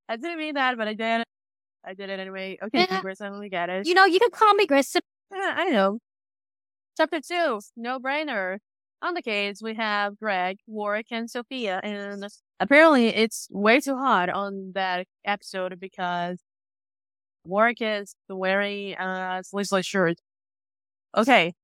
I 0.09 0.17
didn't 0.17 0.39
mean 0.39 0.55
that, 0.55 0.77
but 0.77 0.89
I 0.89 0.95
did. 0.95 1.25
I 1.85 1.95
did 1.95 2.11
it 2.11 2.21
anyway. 2.21 2.59
Okay, 2.63 2.87
yeah. 2.91 3.01
Grissom, 3.01 3.39
we 3.39 3.49
get 3.49 3.71
it. 3.71 3.87
You 3.87 3.95
know, 3.95 4.05
you 4.05 4.19
can 4.19 4.31
call 4.31 4.53
me 4.55 4.67
Grissom. 4.67 5.03
Yeah, 5.33 5.55
I 5.57 5.71
know. 5.71 5.99
Chapter 6.97 7.21
two, 7.21 7.61
no 7.77 7.99
brainer. 7.99 8.59
On 9.03 9.15
the 9.15 9.23
case, 9.23 9.61
we 9.63 9.75
have 9.75 10.19
Greg, 10.19 10.59
Warrick, 10.67 11.09
and 11.11 11.31
Sofia, 11.31 11.81
and 11.83 12.25
apparently 12.61 13.09
it's 13.09 13.47
way 13.51 13.79
too 13.81 13.97
hot 13.97 14.31
on 14.31 14.73
that 14.75 15.07
episode 15.25 15.79
because 15.79 16.39
Warrick 17.45 17.79
is 17.81 18.15
wearing 18.29 18.95
a 18.95 19.43
sleeveless 19.45 19.87
shirt. 19.87 20.19
Okay, 21.17 21.55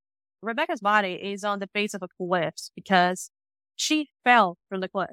Rebecca's 0.42 0.80
body 0.80 1.12
is 1.14 1.44
on 1.44 1.60
the 1.60 1.68
base 1.72 1.94
of 1.94 2.02
a 2.02 2.08
cliff 2.08 2.54
because 2.74 3.30
she 3.76 4.10
fell 4.24 4.58
from 4.68 4.80
the 4.80 4.88
cliff. 4.88 5.10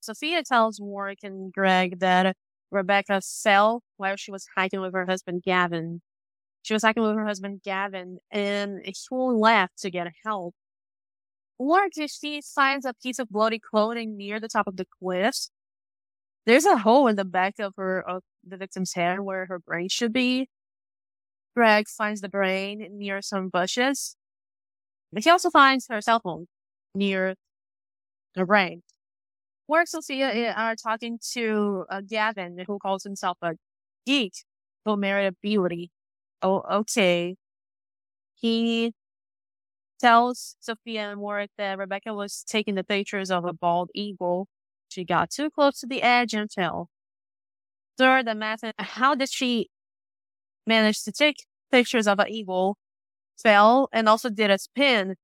Sofia 0.00 0.42
tells 0.42 0.80
Warrick 0.80 1.20
and 1.22 1.52
Greg 1.52 2.00
that 2.00 2.36
Rebecca 2.70 3.20
fell 3.20 3.82
while 3.96 4.16
she 4.16 4.30
was 4.30 4.46
hiking 4.56 4.80
with 4.80 4.92
her 4.94 5.06
husband 5.06 5.42
Gavin. 5.42 6.02
She 6.62 6.74
was 6.74 6.82
hiking 6.82 7.02
with 7.02 7.14
her 7.14 7.26
husband 7.26 7.62
Gavin 7.64 8.18
and 8.30 8.80
he 8.84 8.94
left 9.10 9.78
to 9.78 9.90
get 9.90 10.08
help. 10.24 10.54
Warrick 11.58 11.94
she 11.94 12.42
finds 12.54 12.84
a 12.84 12.92
piece 13.02 13.18
of 13.18 13.30
bloody 13.30 13.58
clothing 13.58 14.16
near 14.16 14.38
the 14.38 14.48
top 14.48 14.66
of 14.66 14.76
the 14.76 14.86
cliffs. 15.00 15.50
There's 16.44 16.66
a 16.66 16.78
hole 16.78 17.08
in 17.08 17.16
the 17.16 17.24
back 17.24 17.58
of 17.58 17.74
her 17.76 18.00
of 18.08 18.22
the 18.46 18.56
victim's 18.56 18.92
head 18.94 19.20
where 19.20 19.46
her 19.46 19.58
brain 19.58 19.88
should 19.88 20.12
be. 20.12 20.48
Greg 21.56 21.88
finds 21.88 22.20
the 22.20 22.28
brain 22.28 22.86
near 22.92 23.22
some 23.22 23.48
bushes. 23.48 24.16
But 25.12 25.24
he 25.24 25.30
also 25.30 25.50
finds 25.50 25.86
her 25.88 26.00
cell 26.00 26.20
phone 26.20 26.46
near 26.94 27.34
the 28.34 28.44
brain. 28.44 28.82
Warrick 29.68 29.88
Sofia 29.88 30.52
are 30.52 30.76
talking 30.76 31.18
to 31.32 31.86
uh, 31.90 32.00
Gavin, 32.00 32.58
who 32.66 32.78
calls 32.78 33.02
himself 33.04 33.38
a 33.42 33.54
geek 34.04 34.34
for 34.84 34.96
merit 34.96 35.26
ability. 35.26 35.90
Oh, 36.42 36.62
okay. 36.70 37.36
He 38.36 38.92
tells 39.98 40.56
Sofia 40.60 41.10
and 41.10 41.20
Warrick 41.20 41.50
that 41.58 41.78
Rebecca 41.78 42.14
was 42.14 42.44
taking 42.46 42.74
the 42.74 42.84
pictures 42.84 43.30
of 43.30 43.44
a 43.44 43.52
bald 43.52 43.90
eagle. 43.94 44.46
She 44.88 45.04
got 45.04 45.30
too 45.30 45.50
close 45.50 45.80
to 45.80 45.86
the 45.86 46.02
edge 46.02 46.34
and 46.34 46.50
fell. 46.52 46.90
Third, 47.98 48.26
the 48.26 48.34
method, 48.34 48.74
how 48.78 49.14
did 49.14 49.30
she 49.30 49.68
manage 50.66 51.02
to 51.04 51.12
take 51.12 51.36
pictures 51.72 52.06
of 52.06 52.18
an 52.18 52.28
eagle, 52.28 52.76
fell, 53.42 53.88
and 53.92 54.08
also 54.08 54.30
did 54.30 54.50
a 54.50 54.58
spin? 54.58 55.16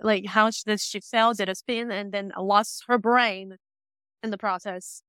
Like, 0.00 0.26
how 0.26 0.50
did 0.66 0.80
she 0.80 1.00
fell, 1.00 1.34
did 1.34 1.48
a 1.48 1.54
spin, 1.54 1.90
and 1.90 2.12
then 2.12 2.32
lost 2.38 2.84
her 2.88 2.98
brain 2.98 3.56
in 4.22 4.30
the 4.30 4.38
process? 4.38 5.02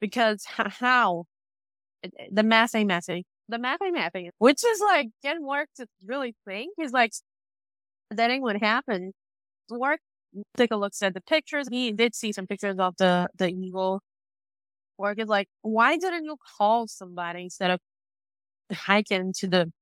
Because 0.00 0.44
how? 0.46 1.24
The 2.30 2.42
math 2.42 2.74
ain't 2.74 2.88
messy. 2.88 3.26
The 3.48 3.58
math 3.58 3.80
ain't 3.82 3.96
mathing, 3.96 4.30
which 4.38 4.64
is 4.64 4.80
like 4.80 5.08
getting 5.22 5.46
work 5.46 5.68
to 5.76 5.86
really 6.04 6.34
think 6.46 6.74
is 6.80 6.92
like 6.92 7.12
that 8.10 8.30
ain't 8.30 8.42
what 8.42 8.56
happened. 8.56 9.14
Work 9.70 10.00
take 10.56 10.70
a 10.70 10.76
look 10.76 10.92
at 11.02 11.14
the 11.14 11.20
pictures. 11.22 11.68
He 11.70 11.92
did 11.92 12.14
see 12.14 12.32
some 12.32 12.46
pictures 12.46 12.76
of 12.78 12.94
the 12.98 13.28
the 13.38 13.48
eagle. 13.48 14.02
Work 14.98 15.18
is 15.20 15.28
like, 15.28 15.48
why 15.62 15.96
didn't 15.96 16.24
you 16.24 16.36
call 16.58 16.88
somebody 16.88 17.44
instead 17.44 17.70
of 17.70 17.80
hiking 18.72 19.32
to 19.38 19.48
the 19.48 19.72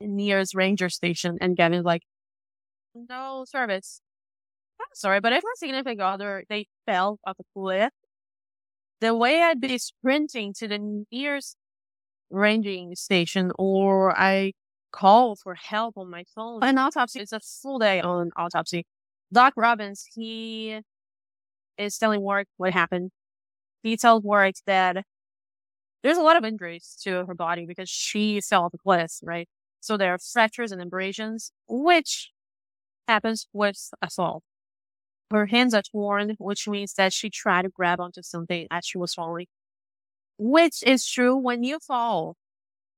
nearest 0.00 0.54
ranger 0.54 0.88
station 0.88 1.38
and 1.40 1.56
getting 1.56 1.82
like 1.82 2.02
no 2.94 3.44
service? 3.46 4.00
I'm 4.80 4.86
sorry, 4.94 5.20
but 5.20 5.32
if 5.32 5.42
my 5.42 5.52
significant 5.56 6.00
other 6.00 6.44
they 6.48 6.66
fell 6.86 7.18
off 7.26 7.36
a 7.40 7.44
cliff, 7.54 7.90
the 9.00 9.14
way 9.14 9.42
I'd 9.42 9.60
be 9.60 9.78
sprinting 9.78 10.52
to 10.58 10.68
the 10.68 11.04
nearest 11.10 11.56
ranging 12.30 12.94
station 12.94 13.52
or 13.58 14.18
I 14.18 14.52
call 14.92 15.36
for 15.36 15.54
help 15.54 15.96
on 15.96 16.10
my 16.10 16.24
phone. 16.34 16.62
An 16.62 16.78
autopsy 16.78 17.20
is 17.20 17.32
a 17.32 17.40
full 17.40 17.78
day 17.78 18.00
on 18.00 18.30
autopsy. 18.36 18.84
Doc 19.32 19.52
Robbins, 19.56 20.06
he 20.14 20.80
is 21.76 21.98
telling 21.98 22.20
Warrick 22.20 22.48
what 22.56 22.72
happened. 22.72 23.10
He 23.82 23.96
tells 23.96 24.22
Warrick 24.22 24.56
that 24.66 25.04
there's 26.02 26.16
a 26.16 26.22
lot 26.22 26.36
of 26.36 26.44
injuries 26.44 26.96
to 27.02 27.26
her 27.26 27.34
body 27.34 27.66
because 27.66 27.88
she 27.88 28.40
fell 28.40 28.64
off 28.64 28.74
a 28.74 28.78
cliff, 28.78 29.12
right? 29.22 29.48
So 29.80 29.96
there 29.96 30.14
are 30.14 30.18
fractures 30.18 30.72
and 30.72 30.82
abrasions, 30.82 31.52
which 31.68 32.30
happens 33.08 33.48
with 33.52 33.90
a 34.02 34.10
fall. 34.10 34.42
Her 35.30 35.46
hands 35.46 35.74
are 35.74 35.82
torn, 35.82 36.36
which 36.38 36.68
means 36.68 36.94
that 36.94 37.12
she 37.12 37.30
tried 37.30 37.62
to 37.62 37.68
grab 37.70 38.00
onto 38.00 38.22
something 38.22 38.66
as 38.70 38.86
she 38.86 38.98
was 38.98 39.14
falling. 39.14 39.46
Which 40.38 40.82
is 40.84 41.06
true 41.06 41.36
when 41.36 41.64
you 41.64 41.78
fall 41.80 42.36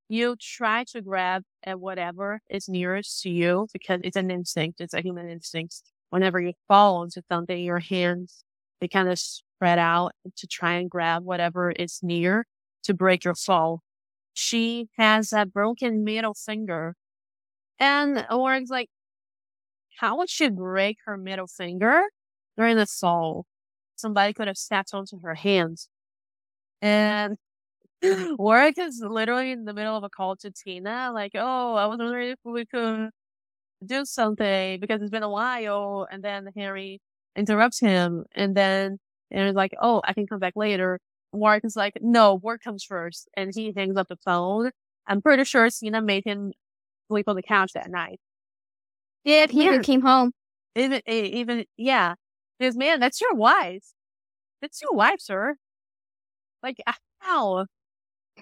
you 0.08 0.36
try 0.40 0.84
to 0.84 1.00
grab 1.02 1.42
at 1.64 1.80
whatever 1.80 2.40
is 2.50 2.68
nearest 2.68 3.22
to 3.22 3.30
you 3.30 3.68
because 3.72 4.00
it's 4.04 4.16
an 4.16 4.30
instinct. 4.30 4.80
It's 4.80 4.94
a 4.94 5.00
human 5.02 5.28
instinct. 5.30 5.82
Whenever 6.10 6.40
you 6.40 6.52
fall 6.68 7.02
into 7.04 7.22
something, 7.30 7.62
your 7.64 7.78
hands, 7.80 8.44
they 8.80 8.88
kind 8.88 9.08
of 9.08 9.18
spread 9.18 9.78
out 9.78 10.12
to 10.36 10.46
try 10.46 10.74
and 10.74 10.90
grab 10.90 11.24
whatever 11.24 11.70
is 11.70 12.00
near 12.02 12.46
to 12.84 12.94
break 12.94 13.24
your 13.24 13.34
fall. 13.36 13.82
She 14.40 14.88
has 14.96 15.32
a 15.34 15.44
broken 15.44 16.02
middle 16.02 16.32
finger. 16.34 16.94
And 17.80 18.26
Oren's 18.30 18.70
like, 18.70 18.88
how 19.98 20.16
would 20.18 20.30
she 20.30 20.48
break 20.48 20.98
her 21.04 21.16
middle 21.16 21.46
finger 21.46 22.04
during 22.56 22.76
the 22.76 22.86
fall? 22.86 23.46
Somebody 23.96 24.32
could 24.32 24.46
have 24.48 24.56
stepped 24.58 24.94
onto 24.94 25.20
her 25.20 25.34
hands. 25.34 25.88
And 26.82 27.38
Warrick 28.38 28.78
is 28.78 29.02
literally 29.06 29.52
in 29.52 29.64
the 29.66 29.74
middle 29.74 29.96
of 29.96 30.04
a 30.04 30.10
call 30.10 30.36
to 30.38 30.50
Tina, 30.52 31.12
like, 31.14 31.32
oh, 31.36 31.74
I 31.76 31.86
was 31.86 31.98
wondering 31.98 32.30
if 32.30 32.38
we 32.44 32.66
could 32.66 33.10
do 33.86 34.04
something 34.06 34.80
because 34.80 35.02
it's 35.02 35.10
been 35.10 35.22
a 35.24 35.30
while. 35.30 36.06
And 36.10 36.24
then 36.24 36.48
Harry 36.56 37.00
interrupts 37.36 37.80
him. 37.80 38.24
And 38.34 38.56
then 38.56 38.98
and 39.30 39.40
Harry's 39.40 39.54
like, 39.56 39.74
oh, 39.82 40.02
I 40.04 40.14
can 40.14 40.26
come 40.26 40.40
back 40.40 40.54
later. 40.56 41.00
Warrick 41.32 41.64
is 41.64 41.76
like, 41.76 41.98
no, 42.00 42.34
work 42.34 42.62
comes 42.62 42.84
first. 42.84 43.28
And 43.36 43.52
he 43.54 43.72
hangs 43.76 43.96
up 43.96 44.08
the 44.08 44.16
phone. 44.16 44.70
I'm 45.06 45.22
pretty 45.22 45.44
sure 45.44 45.68
Tina 45.70 46.02
made 46.02 46.24
him 46.24 46.52
sleep 47.08 47.28
on 47.28 47.36
the 47.36 47.42
couch 47.42 47.72
that 47.74 47.90
night. 47.90 48.20
Yeah, 49.24 49.46
he 49.48 49.64
yeah. 49.64 49.78
came 49.80 50.02
home. 50.02 50.32
Even, 50.74 51.02
even, 51.06 51.64
yeah. 51.76 52.14
Because, 52.58 52.76
man, 52.76 53.00
that's 53.00 53.20
your 53.20 53.34
wife. 53.34 53.84
That's 54.60 54.80
your 54.82 54.92
wife, 54.92 55.20
sir. 55.20 55.56
Like, 56.62 56.76
how? 57.20 57.66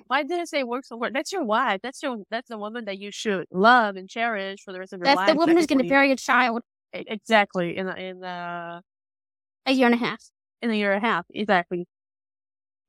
Why 0.07 0.23
did 0.23 0.41
it 0.41 0.49
say 0.49 0.63
work 0.63 0.85
so 0.85 0.99
hard? 0.99 1.15
That's 1.15 1.33
your 1.33 1.45
wife. 1.45 1.81
That's 1.83 2.03
your 2.03 2.19
that's 2.31 2.49
the 2.49 2.59
woman 2.59 2.85
that 2.85 2.99
you 2.99 3.11
should 3.11 3.47
love 3.51 3.97
and 3.97 4.09
cherish 4.09 4.61
for 4.65 4.73
the 4.73 4.79
rest 4.79 4.93
of 4.93 4.99
your 4.99 5.07
that's 5.07 5.17
life. 5.17 5.27
That's 5.27 5.35
the 5.35 5.39
woman 5.39 5.57
who's 5.57 5.67
going 5.67 5.83
to 5.83 5.89
bury 5.89 6.13
a 6.13 6.17
child. 6.17 6.63
Exactly. 6.93 7.77
In 7.77 7.89
in 7.89 8.25
uh, 8.25 8.81
a 9.67 9.73
year 9.73 9.87
and 9.87 9.95
a 9.95 9.99
half. 9.99 10.23
In 10.63 10.71
a 10.71 10.75
year 10.75 10.93
and 10.93 11.05
a 11.05 11.07
half, 11.07 11.27
exactly. 11.31 11.87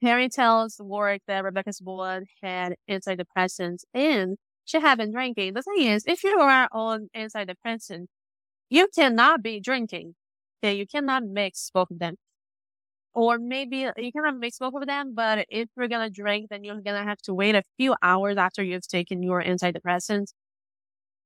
Harry 0.02 0.30
tells 0.30 0.78
Warrick 0.80 1.22
that 1.28 1.44
Rebecca's 1.44 1.80
blood 1.82 2.24
had 2.42 2.76
antidepressants 2.90 3.84
and 3.94 4.38
she 4.66 4.80
had 4.80 4.98
been 4.98 5.12
drinking. 5.12 5.54
The 5.54 5.62
thing 5.62 5.88
is, 5.88 6.04
if 6.08 6.24
you 6.24 6.40
are 6.40 6.68
on 6.72 7.10
antidepressants, 7.16 8.08
you 8.70 8.88
cannot 8.96 9.44
be 9.44 9.60
drinking. 9.62 10.16
Okay, 10.64 10.76
you 10.76 10.88
cannot 10.88 11.24
mix 11.26 11.72
both 11.74 11.92
of 11.92 12.00
them. 12.00 12.16
Or 13.14 13.38
maybe 13.40 13.88
you 13.98 14.12
can 14.12 14.24
have 14.26 14.36
mix 14.38 14.60
both 14.60 14.74
of 14.76 14.88
them, 14.88 15.14
but 15.16 15.46
if 15.50 15.70
you're 15.78 15.88
gonna 15.88 16.10
drink, 16.10 16.50
then 16.50 16.64
you're 16.64 16.82
gonna 16.82 17.04
have 17.04 17.20
to 17.24 17.34
wait 17.34 17.56
a 17.56 17.64
few 17.78 17.96
hours 18.02 18.38
after 18.38 18.64
you've 18.64 18.88
taken 18.88 19.24
your 19.24 19.44
antidepressants. 19.44 20.34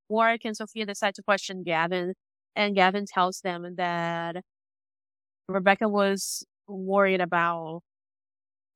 Warrick 0.09 0.45
and 0.45 0.55
Sofia 0.55 0.85
decide 0.85 1.15
to 1.15 1.23
question 1.23 1.63
Gavin, 1.63 2.13
and 2.55 2.75
Gavin 2.75 3.05
tells 3.05 3.41
them 3.41 3.75
that 3.75 4.43
Rebecca 5.47 5.87
was 5.87 6.45
worried 6.67 7.21
about 7.21 7.81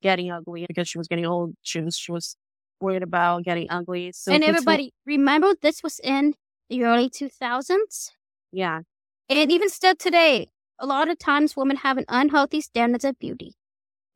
getting 0.01 0.31
ugly 0.31 0.65
because 0.67 0.87
she 0.87 0.97
was 0.97 1.07
getting 1.07 1.25
old. 1.25 1.55
She 1.61 1.81
was 1.81 1.97
she 1.97 2.11
was 2.11 2.35
worried 2.79 3.03
about 3.03 3.43
getting 3.43 3.67
ugly. 3.69 4.11
So 4.13 4.31
and 4.31 4.43
everybody, 4.43 4.93
remember 5.05 5.53
this 5.61 5.83
was 5.83 5.99
in 6.03 6.35
the 6.69 6.83
early 6.83 7.09
two 7.09 7.29
thousands. 7.29 8.11
Yeah, 8.51 8.81
and 9.29 9.51
even 9.51 9.69
still 9.69 9.95
today, 9.95 10.49
a 10.79 10.85
lot 10.85 11.09
of 11.09 11.19
times 11.19 11.55
women 11.55 11.77
have 11.77 11.97
an 11.97 12.05
unhealthy 12.07 12.61
standards 12.61 13.05
of 13.05 13.19
beauty. 13.19 13.53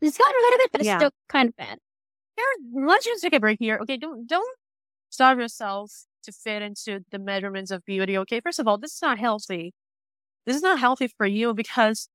It's 0.01 0.17
gotten 0.17 0.35
a 0.35 0.41
little 0.41 0.57
bit, 0.57 0.71
but 0.71 0.81
it's 0.81 0.87
yeah. 0.87 0.97
still 0.97 1.11
kind 1.29 1.49
of 1.49 1.55
bad. 1.55 1.77
Here, 2.35 2.85
let's 2.85 3.05
just 3.05 3.21
take 3.21 3.33
a 3.33 3.39
break 3.39 3.59
here. 3.59 3.77
Okay, 3.81 3.97
don't 3.97 4.27
don't 4.27 4.57
starve 5.09 5.39
yourself 5.39 6.05
to 6.23 6.31
fit 6.31 6.61
into 6.61 7.01
the 7.11 7.19
measurements 7.19 7.71
of 7.71 7.83
beauty. 7.85 8.17
Okay, 8.19 8.39
first 8.39 8.59
of 8.59 8.67
all, 8.67 8.77
this 8.77 8.95
is 8.95 9.01
not 9.01 9.19
healthy. 9.19 9.73
This 10.45 10.55
is 10.55 10.63
not 10.63 10.79
healthy 10.79 11.07
for 11.07 11.27
you 11.27 11.53
because 11.53 12.07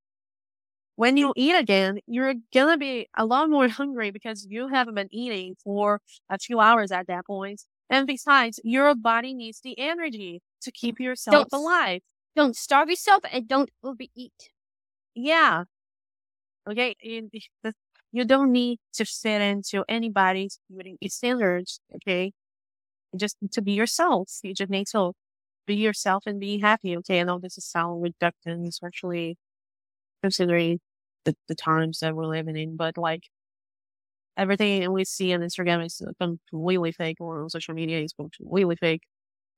when 0.96 1.16
you 1.16 1.32
eat 1.37 1.54
again, 1.54 2.00
you're 2.06 2.35
gonna 2.52 2.78
be 2.78 3.09
a 3.16 3.24
lot 3.24 3.48
more 3.48 3.68
hungry 3.80 4.11
because 4.11 4.46
you 4.48 4.68
haven't 4.68 4.94
been 4.94 5.09
eating 5.12 5.54
for 5.62 6.00
a 6.28 6.38
few 6.38 6.61
hours 6.61 6.90
at 6.90 7.06
that 7.06 7.26
point. 7.26 7.62
And 7.88 8.06
besides, 8.06 8.59
your 8.64 8.94
body 8.94 9.32
needs 9.32 9.61
the 9.61 9.78
energy 9.78 10.42
to 10.62 10.72
keep 10.72 10.98
yourself 10.98 11.48
don't, 11.50 11.61
alive. 11.61 12.00
Don't 12.35 12.56
starve 12.56 12.90
yourself 12.90 13.22
and 13.30 13.46
don't 13.46 13.70
overeat. 13.85 14.50
Yeah. 15.14 15.64
Okay. 16.68 16.96
You, 17.00 17.30
you 18.12 18.24
don't 18.24 18.50
need 18.50 18.80
to 18.94 19.04
fit 19.04 19.40
into 19.40 19.85
anybody's 19.88 20.59
beauty 20.68 20.98
standards. 21.09 21.80
Okay. 21.94 22.32
Just 23.16 23.37
to 23.52 23.62
be 23.62 23.72
yourself. 23.72 24.30
You 24.42 24.52
just 24.52 24.70
need 24.70 24.88
to 24.88 25.12
be 25.66 25.76
yourself 25.76 26.24
and 26.26 26.40
be 26.40 26.59
happy. 26.59 26.96
Okay. 26.96 27.20
I 27.20 27.22
know 27.22 27.38
this 27.38 27.56
is 27.56 27.64
sound 27.64 28.02
reductant, 28.02 28.66
especially 28.66 29.37
considering 30.22 30.80
the, 31.27 31.37
the 31.49 31.57
times 31.57 32.01
that 32.01 32.17
we're 32.17 32.27
living 32.27 32.57
in, 32.57 32.77
but 32.77 32.99
like 32.99 33.25
everything 34.37 34.91
we 34.93 35.05
see 35.05 35.33
on 35.35 35.41
Instagram 35.41 35.85
is 35.85 36.03
completely 36.21 36.93
fake 36.93 37.19
or 37.21 37.43
on 37.43 37.51
social 37.51 37.75
media 37.75 38.01
is 38.01 38.12
completely 38.12 38.77
fake. 38.77 39.03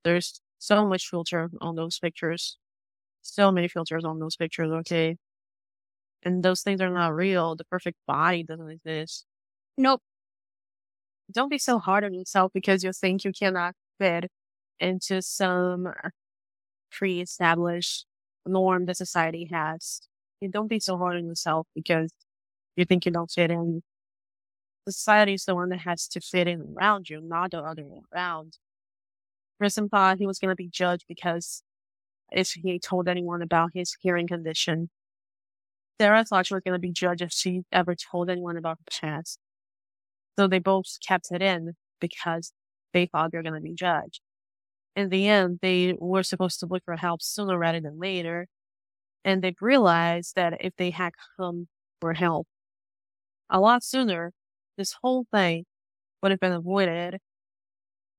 There's 0.05 0.41
So 0.59 0.87
much 0.87 1.09
filter 1.09 1.51
on 1.61 1.77
those 1.77 1.99
pictures. 2.01 2.59
So 3.23 3.53
many 3.53 3.69
filters 3.69 4.05
on 4.05 4.21
those 4.21 4.37
pictures, 4.37 4.71
okay? 4.73 5.17
And 6.23 6.43
those 6.43 6.63
things 6.63 6.81
are 6.81 6.91
not 6.91 7.15
real. 7.15 7.57
The 7.57 7.65
perfect 7.65 7.99
body 8.07 8.43
doesn't 8.43 8.71
exist. 8.71 9.27
Nope. 9.79 10.03
Don't 11.31 11.49
be 11.51 11.59
so 11.59 11.79
hard 11.79 12.05
on 12.05 12.15
yourself 12.15 12.53
because 12.55 12.83
you 12.85 12.93
think 12.93 13.25
you 13.25 13.33
cannot 13.33 13.75
fit 13.99 14.31
into 14.81 15.21
some 15.23 15.93
pre-established 16.91 18.07
norm 18.47 18.87
that 18.87 18.97
society 18.97 19.49
has. 19.53 20.08
Don't 20.47 20.69
be 20.69 20.79
so 20.79 20.97
hard 20.97 21.17
on 21.17 21.27
yourself 21.27 21.67
because 21.75 22.13
you 22.77 22.85
think 22.85 23.05
you 23.07 23.13
don't 23.13 23.31
fit 23.31 23.51
in. 23.51 23.83
Society 24.89 25.35
is 25.35 25.45
the 25.45 25.55
one 25.55 25.69
that 25.71 25.81
has 25.81 26.07
to 26.09 26.21
fit 26.21 26.47
in 26.47 26.75
around 26.77 27.11
you, 27.11 27.21
not 27.21 27.51
the 27.51 27.59
other 27.59 27.85
way 27.85 28.01
around. 28.15 28.59
Grissom 29.59 29.89
thought 29.89 30.19
he 30.19 30.27
was 30.27 30.39
going 30.39 30.51
to 30.51 30.57
be 30.57 30.69
judged 30.69 31.05
because 31.09 31.63
if 32.31 32.53
he 32.53 32.79
told 32.79 33.09
anyone 33.09 33.43
about 33.43 33.71
his 33.75 33.97
hearing 34.01 34.29
condition. 34.29 34.91
Sara 36.01 36.25
thought 36.25 36.47
she 36.47 36.55
was 36.55 36.63
going 36.65 36.75
to 36.75 36.79
be 36.79 36.93
judged 36.93 37.23
if 37.23 37.33
she 37.33 37.63
ever 37.73 37.95
told 37.95 38.31
anyone 38.31 38.57
about 38.57 38.79
her 38.79 39.01
past. 39.01 39.39
So 40.39 40.47
they 40.47 40.61
both 40.61 40.87
kept 41.07 41.33
it 41.33 41.43
in 41.43 41.75
because 42.01 42.53
they 42.93 43.07
thought 43.07 43.33
they 43.33 43.39
were 43.39 43.43
going 43.43 43.55
to 43.55 43.61
be 43.61 43.75
judged. 43.75 44.21
In 44.95 45.09
the 45.09 45.27
end, 45.29 45.59
they 45.63 45.95
were 45.99 46.23
supposed 46.23 46.61
to 46.61 46.67
look 46.67 46.85
for 46.85 46.97
help 46.97 47.23
sooner 47.23 47.59
rather 47.59 47.81
than 47.81 47.99
later. 47.99 48.47
And 49.25 49.43
they 49.43 49.55
realized 49.61 50.37
that 50.37 50.59
if 50.61 50.75
they 50.77 50.91
had 50.91 51.13
come 51.37 51.69
for 52.01 52.15
help 52.15 52.47
a 53.51 53.61
lot 53.61 53.83
sooner, 53.83 54.33
this 54.77 54.97
whole 55.03 55.27
thing 55.33 55.65
would 56.23 56.31
have 56.31 56.41
been 56.41 56.53
avoided. 56.53 57.19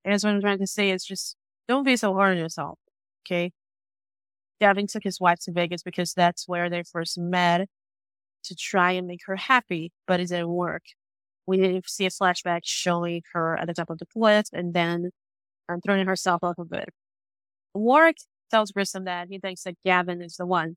And 0.04 0.14
that's 0.14 0.24
what 0.24 0.34
I'm 0.34 0.42
trying 0.42 0.60
to 0.60 0.68
say 0.68 0.92
is 0.92 1.04
just 1.04 1.36
don't 1.68 1.84
be 1.84 1.96
so 1.96 2.14
hard 2.14 2.32
on 2.32 2.38
yourself. 2.38 2.80
Okay. 3.26 3.52
Gavin 4.60 4.88
took 4.88 5.04
his 5.04 5.20
wife 5.20 5.40
to 5.44 5.52
Vegas 5.52 5.84
because 5.84 6.14
that's 6.14 6.48
where 6.48 6.70
they 6.70 6.84
first 6.84 7.18
met 7.18 7.68
to 8.44 8.56
try 8.56 8.92
and 8.92 9.08
make 9.08 9.22
her 9.26 9.36
happy, 9.36 9.92
but 10.08 10.20
it 10.20 10.30
didn't 10.30 10.50
work. 10.50 10.84
We 11.46 11.82
see 11.88 12.06
a 12.06 12.10
flashback 12.10 12.62
showing 12.64 13.24
her 13.34 13.58
at 13.58 13.68
the 13.68 13.74
top 13.74 13.90
of 13.90 14.00
the 14.00 14.06
cliff 14.06 14.48
and 14.54 14.74
then 14.74 15.12
um, 15.70 15.82
throwing 15.82 16.06
herself 16.08 16.44
off 16.44 16.58
of 16.58 16.72
it. 16.74 16.90
Warrick 17.74 18.18
tells 18.52 18.72
Grissom 18.72 19.06
that 19.06 19.28
he 19.30 19.40
thinks 19.40 19.64
that 19.64 19.76
Gavin 19.84 20.22
is 20.22 20.36
the 20.38 20.46
one 20.46 20.76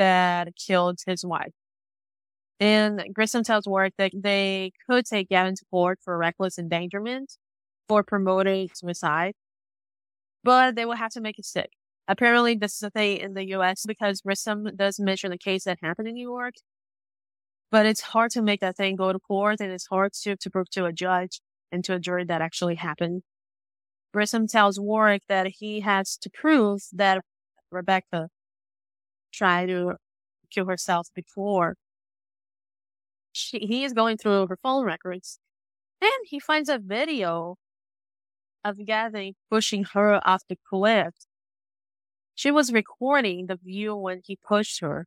that 0.00 0.56
killed 0.56 0.98
his 1.06 1.24
wife. 1.26 1.52
And 2.58 3.04
Grissom 3.12 3.44
tells 3.44 3.66
Warrick 3.66 3.94
that 3.98 4.12
they 4.14 4.72
could 4.88 5.04
take 5.06 5.28
Gavin 5.28 5.54
to 5.56 5.64
court 5.70 5.98
for 6.02 6.16
reckless 6.16 6.58
endangerment 6.58 7.36
for 7.88 8.02
promoting 8.02 8.70
suicide, 8.74 9.34
but 10.42 10.74
they 10.74 10.86
will 10.86 10.96
have 10.96 11.12
to 11.12 11.20
make 11.20 11.38
it 11.38 11.44
stick. 11.44 11.70
Apparently, 12.08 12.54
this 12.54 12.76
is 12.76 12.82
a 12.82 12.90
thing 12.90 13.18
in 13.18 13.34
the 13.34 13.48
US 13.56 13.84
because 13.86 14.22
Grissom 14.22 14.70
does 14.74 14.98
mention 14.98 15.30
the 15.30 15.38
case 15.38 15.64
that 15.64 15.78
happened 15.82 16.08
in 16.08 16.14
New 16.14 16.28
York. 16.28 16.54
But 17.70 17.86
it's 17.86 18.00
hard 18.00 18.30
to 18.32 18.42
make 18.42 18.60
that 18.60 18.76
thing 18.76 18.96
go 18.96 19.12
to 19.12 19.18
court 19.18 19.60
and 19.60 19.70
it's 19.70 19.86
hard 19.86 20.12
to, 20.22 20.36
to 20.36 20.50
prove 20.50 20.70
to 20.70 20.86
a 20.86 20.92
judge 20.92 21.40
and 21.70 21.84
to 21.84 21.94
a 21.94 22.00
jury 22.00 22.24
that 22.24 22.42
actually 22.42 22.76
happened. 22.76 23.22
Grissom 24.12 24.46
tells 24.48 24.80
Warrick 24.80 25.22
that 25.28 25.46
he 25.58 25.80
has 25.80 26.16
to 26.18 26.30
prove 26.30 26.82
that 26.92 27.22
Rebecca 27.70 28.28
tried 29.40 29.66
to 29.66 29.96
kill 30.50 30.66
herself 30.66 31.08
before. 31.14 31.76
She, 33.32 33.58
he 33.60 33.84
is 33.84 33.92
going 33.92 34.16
through 34.18 34.46
her 34.48 34.58
phone 34.62 34.84
records 34.84 35.38
and 36.02 36.12
he 36.26 36.40
finds 36.40 36.68
a 36.68 36.78
video 36.78 37.56
of 38.64 38.78
Gavin 38.86 39.34
pushing 39.50 39.84
her 39.84 40.20
off 40.26 40.42
the 40.48 40.56
cliff 40.68 41.14
she 42.40 42.50
was 42.50 42.72
recording 42.72 43.48
the 43.48 43.56
view 43.56 43.94
when 43.94 44.22
he 44.24 44.34
pushed 44.36 44.80
her. 44.80 45.06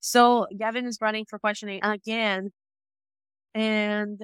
So 0.00 0.46
Gavin 0.56 0.86
is 0.86 0.98
running 1.00 1.24
for 1.24 1.38
questioning 1.38 1.80
again. 1.82 2.50
And 3.54 4.20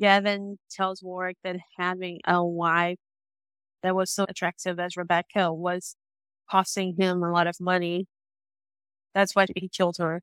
Gavin 0.00 0.58
tells 0.70 1.02
Warrick 1.02 1.38
that 1.44 1.56
having 1.78 2.20
a 2.26 2.44
wife 2.44 2.98
that 3.82 3.94
was 3.96 4.12
so 4.12 4.26
attractive 4.28 4.80
as 4.80 4.96
Rebecca 4.96 5.52
was 5.52 5.96
costing 6.50 6.96
him 6.98 7.22
a 7.22 7.30
lot 7.30 7.46
of 7.46 7.60
money. 7.60 8.06
That's 9.14 9.34
why 9.34 9.46
he 9.54 9.68
killed 9.68 9.96
her. 9.98 10.22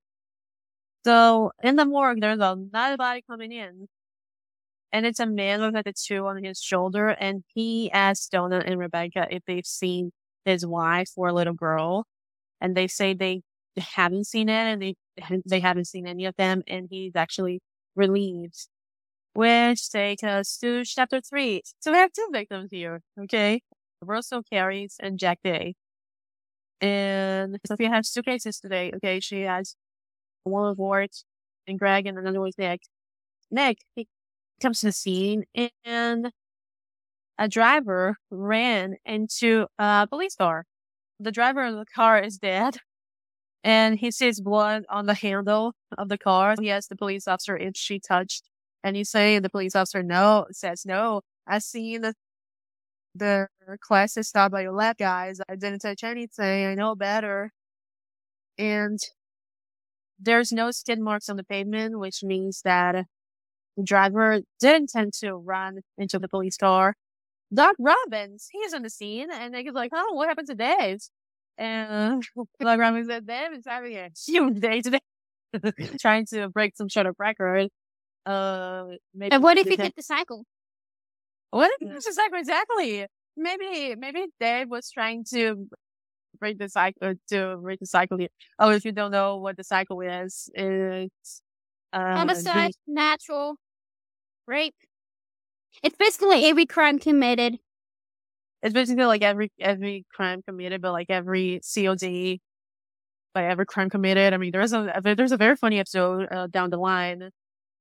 So 1.06 1.52
in 1.64 1.76
the 1.76 1.86
morgue, 1.86 2.22
there's 2.22 2.40
another 2.40 2.98
body 2.98 3.24
coming 3.30 3.52
in. 3.52 3.88
And 4.92 5.06
it's 5.06 5.20
a 5.20 5.26
man 5.26 5.62
with 5.62 5.76
a 5.76 5.84
tattoo 5.84 6.26
on 6.28 6.44
his 6.44 6.60
shoulder. 6.62 7.10
And 7.10 7.44
he 7.54 7.92
asked 7.92 8.32
Donna 8.32 8.64
and 8.66 8.80
Rebecca 8.80 9.28
if 9.30 9.44
they've 9.46 9.66
seen 9.66 10.12
his 10.46 10.66
wife 10.66 11.12
or 11.18 11.32
little 11.34 11.54
girl, 11.54 12.06
and 12.62 12.76
they 12.76 12.88
say 12.88 13.14
they 13.14 13.42
haven't 13.78 14.26
seen 14.26 14.50
it 14.50 14.54
and 14.54 14.82
they 14.82 14.96
they 15.46 15.60
haven't 15.60 15.86
seen 15.86 16.08
any 16.08 16.26
of 16.26 16.36
them, 16.38 16.64
and 16.68 16.88
he's 16.90 17.16
actually 17.16 17.60
relieved. 17.96 18.68
Which 19.34 19.90
takes 19.90 20.24
us 20.24 20.58
to 20.60 20.84
chapter 20.86 21.22
three. 21.22 21.62
So 21.80 21.92
we 21.92 21.98
have 22.00 22.14
two 22.14 22.28
victims 22.32 22.70
here, 22.72 23.02
okay? 23.20 23.62
Russell 24.02 24.44
Caris 24.44 24.98
and 25.00 25.20
Jack 25.20 25.40
Day. 25.44 25.76
And 26.82 27.58
Sofia 27.66 27.90
has 27.90 28.12
two 28.12 28.24
cases 28.24 28.60
today, 28.60 28.92
okay? 28.96 29.20
She 29.20 29.42
has 29.42 29.76
one 30.44 30.70
with 30.70 30.78
Ward 30.78 31.10
and 31.68 31.80
Greg 31.80 32.08
and 32.08 32.18
another 32.18 32.42
with 32.42 32.58
Nick. 32.58 32.82
Nick, 33.52 33.80
he 33.96 34.08
comes 34.62 34.82
to 34.82 34.88
the 34.88 34.92
scene 34.92 35.46
and 35.86 36.32
a 37.38 37.48
driver 37.48 38.18
ran 38.32 38.96
into 39.06 39.68
a 39.78 40.08
police 40.08 40.36
car. 40.36 40.66
The 41.20 41.32
driver 41.32 41.64
of 41.66 41.76
the 41.76 41.86
car 41.86 42.20
is 42.20 42.38
dead 42.38 42.78
and 43.64 44.00
he 44.00 44.12
sees 44.12 44.42
blood 44.42 44.86
on 44.90 45.06
the 45.08 45.14
handle 45.16 45.74
of 45.98 46.10
the 46.10 46.18
car. 46.18 46.56
He 46.60 46.72
asks 46.72 46.88
the 46.90 46.96
police 46.96 47.28
officer 47.28 47.58
if 47.58 47.76
she 47.76 48.00
touched 48.00 48.44
anything. 48.84 49.42
The 49.42 49.50
police 49.50 49.76
officer 49.76 50.04
no 50.04 50.48
says 50.52 50.86
no. 50.86 51.22
I 51.48 51.60
seen 51.60 52.02
the 52.02 52.16
the 53.16 53.48
class 53.76 54.16
is 54.16 54.30
stopped 54.30 54.54
by 54.54 54.62
your 54.62 54.72
lab 54.72 54.98
guys. 54.98 55.42
I 55.50 55.56
didn't 55.56 55.80
touch 55.80 56.04
anything. 56.04 56.68
I 56.68 56.76
know 56.76 56.96
better. 56.96 57.52
And 58.58 59.00
there's 60.20 60.52
no 60.52 60.72
skid 60.72 61.00
marks 61.00 61.30
on 61.30 61.38
the 61.38 61.44
pavement, 61.44 62.00
which 62.00 62.24
means 62.24 62.62
that 62.64 63.06
the 63.76 63.84
driver 63.84 64.42
didn't 64.60 64.94
intend 64.94 65.14
to 65.14 65.34
run 65.36 65.82
into 65.98 66.20
the 66.20 66.28
police 66.28 66.58
car. 66.58 66.96
Doc 67.54 67.76
Robbins, 67.80 68.48
he's 68.52 68.74
on 68.74 68.82
the 68.82 68.90
scene, 68.90 69.32
and 69.32 69.56
he's 69.56 69.74
like, 69.74 69.92
"Oh, 69.94 70.14
what 70.14 70.28
happened 70.28 70.48
to 70.48 70.56
Dave?" 70.56 71.00
And 71.58 72.24
Doc 72.60 72.80
Robbins 72.80 73.08
said, 73.08 73.26
"Dave 73.28 73.54
is 73.54 73.66
having 73.68 73.96
a 73.96 74.10
huge 74.26 74.60
day 74.60 74.82
today, 74.82 75.00
trying 76.02 76.26
to 76.28 76.50
break 76.50 76.76
some 76.76 76.90
sort 76.90 77.06
of 77.06 77.16
record." 77.20 77.70
Uh, 78.26 78.88
maybe 79.14 79.34
and 79.34 79.44
what 79.44 79.58
if 79.58 79.68
he 79.68 79.78
hit 79.78 79.96
the 79.96 80.04
cycle? 80.04 80.44
What 81.52 81.72
if 81.76 81.80
he 81.80 81.94
hit 81.94 82.04
the 82.04 82.12
cycle 82.14 82.40
exactly? 82.40 83.08
Maybe, 83.38 83.96
maybe 83.96 84.26
Dave 84.40 84.70
was 84.70 84.90
trying 84.92 85.24
to 85.30 85.70
break 86.40 86.58
the 86.58 86.70
cycle 86.70 87.14
to 87.30 87.58
break 87.58 87.80
the 87.80 87.86
cycle. 87.86 88.18
Oh, 88.60 88.72
if 88.72 88.84
you 88.84 88.92
don't 88.92 89.12
know 89.12 89.38
what 89.38 89.58
the 89.58 89.64
cycle 89.64 90.02
is, 90.02 90.50
it's 90.54 91.42
uh, 91.94 92.18
homicide, 92.18 92.72
natural, 92.88 93.56
rape, 94.48 94.76
it's 95.84 95.96
basically 95.96 96.46
every 96.46 96.66
crime 96.66 97.00
committed. 97.00 97.60
It's 98.64 98.74
basically 98.74 99.06
like 99.06 99.22
every 99.22 99.52
every 99.60 100.06
crime 100.14 100.42
committed, 100.42 100.82
but 100.82 100.92
like 100.92 101.08
every 101.10 101.62
COD 101.64 102.42
by 103.34 103.46
every 103.46 103.66
crime 103.66 103.90
committed. 103.90 104.34
I 104.34 104.38
mean, 104.38 104.52
there's 104.52 104.74
a 104.74 105.00
there's 105.04 105.32
a 105.32 105.38
very 105.38 105.56
funny 105.56 105.80
episode 105.80 106.28
uh, 106.32 106.48
down 106.48 106.72
the 106.72 106.78
line. 106.78 107.30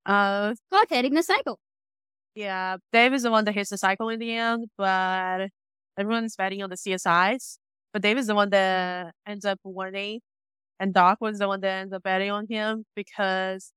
Uh, 0.05 0.55
God 0.71 0.87
hitting 0.91 1.15
the 1.15 1.23
cycle. 1.23 1.59
Yeah, 2.37 2.79
Dave 2.93 3.15
is 3.15 3.23
the 3.25 3.31
one 3.31 3.45
that 3.47 3.55
hits 3.55 3.71
the 3.71 3.79
cycle 3.79 4.11
in 4.11 4.19
the 4.21 4.33
end, 4.35 4.69
but 4.77 5.49
everyone's 5.99 6.37
betting 6.37 6.63
on 6.63 6.71
the 6.71 6.77
CSIs. 6.77 7.59
But 7.93 8.03
Dave 8.03 8.19
is 8.19 8.27
the 8.27 8.35
one 8.35 8.51
that 8.51 9.15
ends 9.27 9.45
up 9.47 9.59
winning, 9.65 10.21
and 10.81 10.95
Doc 10.95 11.19
was 11.21 11.39
the 11.41 11.49
one 11.49 11.61
that 11.63 11.69
ends 11.83 11.93
up 11.95 12.03
betting 12.05 12.31
on 12.31 12.47
him 12.49 12.85
because, 12.97 13.73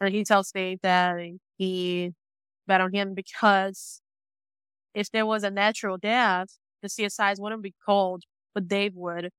or 0.00 0.08
he 0.08 0.24
tells 0.24 0.52
Dave 0.52 0.80
that 0.82 1.18
he 1.58 2.12
bet 2.68 2.80
on 2.82 2.92
him 2.94 3.14
because 3.14 4.02
if 4.94 5.10
there 5.10 5.26
was 5.26 5.44
a 5.44 5.50
natural 5.50 5.98
death, 5.98 6.48
the 6.82 6.90
CSIs 6.90 7.40
wouldn't 7.40 7.62
be 7.62 7.74
called, 7.86 8.24
but 8.54 8.68
Dave 8.68 8.94
would. 8.96 9.30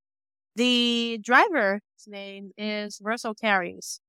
The 0.56 1.20
driver's 1.24 1.82
name 2.08 2.52
is 2.58 3.00
Russell 3.04 3.36
Caris. 3.36 4.00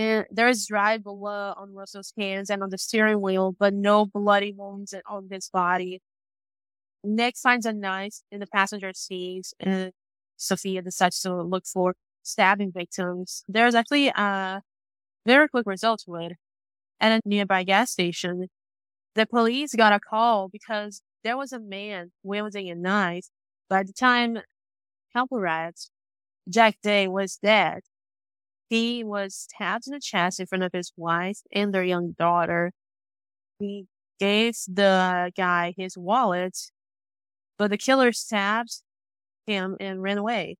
And 0.00 0.26
there 0.30 0.48
is 0.48 0.66
dry 0.66 0.98
blood 0.98 1.54
on 1.58 1.74
Russell's 1.74 2.12
hands 2.18 2.50
and 2.50 2.62
on 2.62 2.70
the 2.70 2.78
steering 2.78 3.20
wheel, 3.20 3.54
but 3.58 3.74
no 3.74 4.06
bloody 4.06 4.52
wounds 4.56 4.94
on 5.06 5.28
his 5.30 5.50
body. 5.50 6.00
Nick 7.04 7.36
finds 7.36 7.66
a 7.66 7.72
knife 7.72 8.20
in 8.30 8.40
the 8.40 8.46
passenger 8.46 8.92
seat 8.94 9.52
and 9.60 9.92
Sofia 10.36 10.82
decides 10.82 11.20
to 11.22 11.42
look 11.42 11.66
for 11.66 11.94
stabbing 12.22 12.72
victims. 12.72 13.44
There's 13.48 13.74
actually 13.74 14.08
a 14.08 14.62
very 15.26 15.48
quick 15.48 15.66
result 15.66 16.02
to 16.06 16.14
it 16.16 16.32
at 17.00 17.12
a 17.12 17.28
nearby 17.28 17.64
gas 17.64 17.90
station, 17.90 18.48
the 19.14 19.26
police 19.26 19.74
got 19.74 19.92
a 19.92 20.00
call 20.00 20.48
because 20.48 21.02
there 21.24 21.36
was 21.36 21.52
a 21.52 21.60
man 21.60 22.12
wielding 22.22 22.70
a 22.70 22.74
knife. 22.74 23.26
By 23.68 23.82
the 23.82 23.92
time 23.92 24.38
help 25.14 25.32
arrived, 25.32 25.90
Jack 26.48 26.76
Day 26.82 27.08
was 27.08 27.36
dead. 27.36 27.82
He 28.70 29.04
was 29.04 29.34
stabbed 29.36 29.86
in 29.88 29.92
the 29.94 30.00
chest 30.00 30.40
in 30.40 30.46
front 30.46 30.64
of 30.64 30.72
his 30.72 30.92
wife 30.96 31.40
and 31.52 31.74
their 31.74 31.84
young 31.84 32.12
daughter. 32.12 32.72
He 33.58 33.86
gave 34.20 34.56
the 34.68 35.32
guy 35.36 35.74
his 35.76 35.98
wallet, 35.98 36.58
but 37.58 37.70
the 37.70 37.78
killer 37.78 38.12
stabbed 38.12 38.82
him 39.46 39.76
and 39.80 40.02
ran 40.02 40.18
away. 40.18 40.56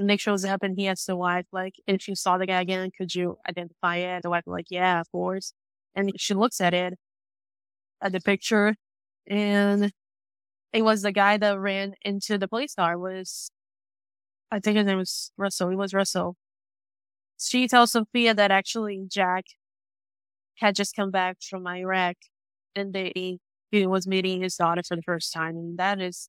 Nick 0.00 0.20
shows 0.20 0.44
up 0.44 0.62
and 0.62 0.78
he 0.78 0.88
asks 0.88 1.06
the 1.06 1.16
wife, 1.16 1.46
like, 1.52 1.74
if 1.86 2.08
you 2.08 2.16
saw 2.16 2.38
the 2.38 2.46
guy 2.46 2.60
again, 2.60 2.90
could 2.96 3.14
you 3.14 3.38
identify 3.48 3.96
it? 3.98 4.22
The 4.22 4.30
wife 4.30 4.44
like, 4.46 4.66
yeah, 4.70 5.00
of 5.00 5.10
course. 5.12 5.54
And 5.94 6.12
she 6.18 6.34
looks 6.34 6.60
at 6.60 6.74
it, 6.74 6.94
at 8.00 8.12
the 8.12 8.20
picture, 8.20 8.76
and 9.26 9.92
it 10.72 10.82
was 10.82 11.02
the 11.02 11.12
guy 11.12 11.38
that 11.38 11.58
ran 11.58 11.94
into 12.02 12.38
the 12.38 12.48
police 12.48 12.74
car 12.74 12.98
was, 12.98 13.50
I 14.50 14.60
think 14.60 14.76
his 14.76 14.86
name 14.86 14.98
was 14.98 15.32
Russell. 15.36 15.70
It 15.70 15.76
was 15.76 15.94
Russell. 15.94 16.36
She 17.38 17.68
tells 17.68 17.92
Sofia 17.92 18.34
that 18.34 18.50
actually 18.50 19.04
Jack 19.08 19.44
had 20.56 20.74
just 20.74 20.94
come 20.94 21.10
back 21.10 21.38
from 21.42 21.66
Iraq 21.66 22.16
and 22.74 22.92
they, 22.92 23.38
he 23.70 23.86
was 23.86 24.06
meeting 24.06 24.42
his 24.42 24.56
daughter 24.56 24.82
for 24.86 24.96
the 24.96 25.02
first 25.02 25.32
time. 25.32 25.56
And 25.56 25.78
that 25.78 26.00
is 26.00 26.28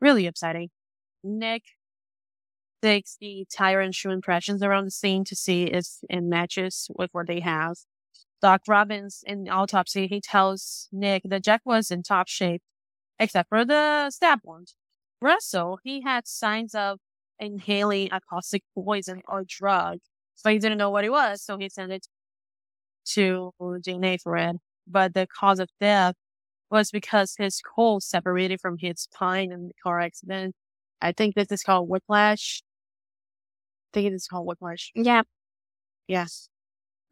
really 0.00 0.26
upsetting. 0.26 0.70
Nick 1.22 1.62
takes 2.82 3.16
the 3.20 3.46
tire 3.54 3.80
and 3.80 3.94
shoe 3.94 4.10
impressions 4.10 4.62
around 4.62 4.86
the 4.86 4.90
scene 4.90 5.24
to 5.24 5.36
see 5.36 5.64
if 5.64 5.86
it 6.08 6.22
matches 6.22 6.88
with 6.96 7.10
what 7.12 7.26
they 7.26 7.40
have. 7.40 7.76
Doc 8.42 8.62
Robbins 8.68 9.24
in 9.26 9.48
autopsy, 9.48 10.06
he 10.06 10.20
tells 10.20 10.88
Nick 10.92 11.22
that 11.24 11.42
Jack 11.42 11.62
was 11.64 11.90
in 11.90 12.02
top 12.02 12.28
shape, 12.28 12.62
except 13.18 13.48
for 13.48 13.64
the 13.64 14.10
stab 14.10 14.40
wound. 14.44 14.74
Russell, 15.20 15.78
he 15.82 16.02
had 16.02 16.28
signs 16.28 16.74
of 16.74 17.00
inhaling 17.38 18.08
a 18.12 18.20
caustic 18.20 18.62
poison 18.74 19.22
or 19.28 19.44
drug, 19.46 19.98
but 20.42 20.52
he 20.52 20.58
didn't 20.58 20.78
know 20.78 20.90
what 20.90 21.04
it 21.04 21.10
was, 21.10 21.42
so 21.42 21.58
he 21.58 21.68
sent 21.68 21.92
it 21.92 22.06
to 23.06 23.52
DNA 23.60 24.20
for 24.20 24.36
it. 24.36 24.56
But 24.86 25.14
the 25.14 25.26
cause 25.26 25.58
of 25.58 25.68
death 25.80 26.14
was 26.70 26.90
because 26.90 27.34
his 27.38 27.56
skull 27.56 28.00
separated 28.00 28.60
from 28.60 28.76
his 28.78 29.02
spine 29.02 29.52
in 29.52 29.68
the 29.68 29.74
car 29.82 30.00
accident. 30.00 30.54
I 31.00 31.12
think 31.12 31.34
this 31.34 31.50
is 31.50 31.62
called 31.62 31.88
whiplash. 31.88 32.62
I 33.92 33.94
think 33.94 34.06
it 34.08 34.14
is 34.14 34.26
called 34.26 34.46
whiplash. 34.46 34.92
Yeah. 34.94 35.22
Yes. 36.08 36.48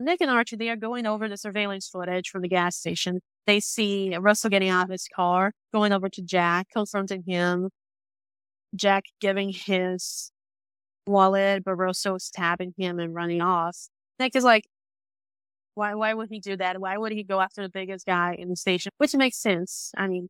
Nick 0.01 0.21
and 0.21 0.31
Archie, 0.31 0.57
they 0.57 0.71
are 0.71 0.77
going 0.77 1.07
over 1.07 1.29
the 1.29 1.37
surveillance 1.37 1.89
footage 1.89 2.29
from 2.29 2.43
the 2.43 2.49
gas 2.49 2.77
station. 2.77 3.21
They 3.47 3.61
see 3.61 4.17
Russell 4.17 4.51
getting 4.51 4.69
out 4.71 4.85
of 4.85 4.91
his 4.91 5.07
car, 5.15 5.53
going 5.73 5.93
over 5.93 6.09
to 6.09 6.23
Jack, 6.23 6.69
confronting 6.73 7.23
him. 7.27 7.71
Jack 8.75 9.05
giving 9.21 9.53
his 9.53 10.31
wallet, 11.07 11.65
Barroso 11.65 12.21
stabbing 12.21 12.75
him 12.77 12.99
and 12.99 13.15
running 13.15 13.41
off. 13.41 13.89
Nick 14.19 14.35
is 14.37 14.45
like, 14.45 14.65
why, 15.75 15.95
why 15.95 16.15
would 16.15 16.29
he 16.31 16.41
do 16.41 16.57
that? 16.57 16.81
Why 16.81 16.97
would 16.97 17.13
he 17.13 17.25
go 17.25 17.41
after 17.41 17.63
the 17.63 17.69
biggest 17.69 18.07
guy 18.07 18.37
in 18.39 18.49
the 18.49 18.57
station? 18.57 18.93
Which 18.99 19.15
makes 19.15 19.39
sense. 19.39 19.91
I 19.97 20.07
mean, 20.07 20.29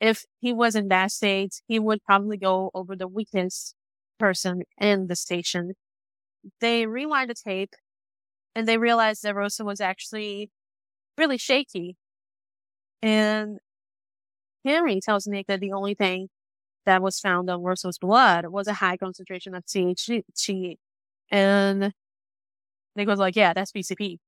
if 0.00 0.24
he 0.40 0.52
was 0.52 0.74
in 0.74 0.88
that 0.88 1.12
state, 1.12 1.62
he 1.68 1.78
would 1.78 2.02
probably 2.04 2.36
go 2.36 2.70
over 2.74 2.96
the 2.96 3.06
weakest 3.06 3.74
person 4.18 4.62
in 4.80 5.06
the 5.06 5.16
station. 5.16 5.74
They 6.60 6.86
rewind 6.86 7.30
the 7.30 7.34
tape 7.34 7.74
and 8.54 8.66
they 8.66 8.78
realize 8.78 9.20
that 9.20 9.36
Rosa 9.36 9.64
was 9.64 9.80
actually 9.80 10.50
really 11.16 11.38
shaky. 11.38 11.96
And 13.00 13.58
Henry 14.64 15.00
tells 15.00 15.26
Nick 15.26 15.46
that 15.46 15.60
the 15.60 15.72
only 15.72 15.94
thing 15.94 16.28
that 16.86 17.02
was 17.02 17.20
found 17.20 17.48
on 17.50 17.62
Russell's 17.62 17.98
blood 17.98 18.46
was 18.46 18.66
a 18.66 18.74
high 18.74 18.96
concentration 18.96 19.54
of 19.54 19.64
THC. 19.64 20.76
And 21.30 21.92
Nick 22.96 23.08
was 23.08 23.18
like, 23.18 23.36
yeah, 23.36 23.52
that's 23.52 23.72
PCP. 23.72 24.18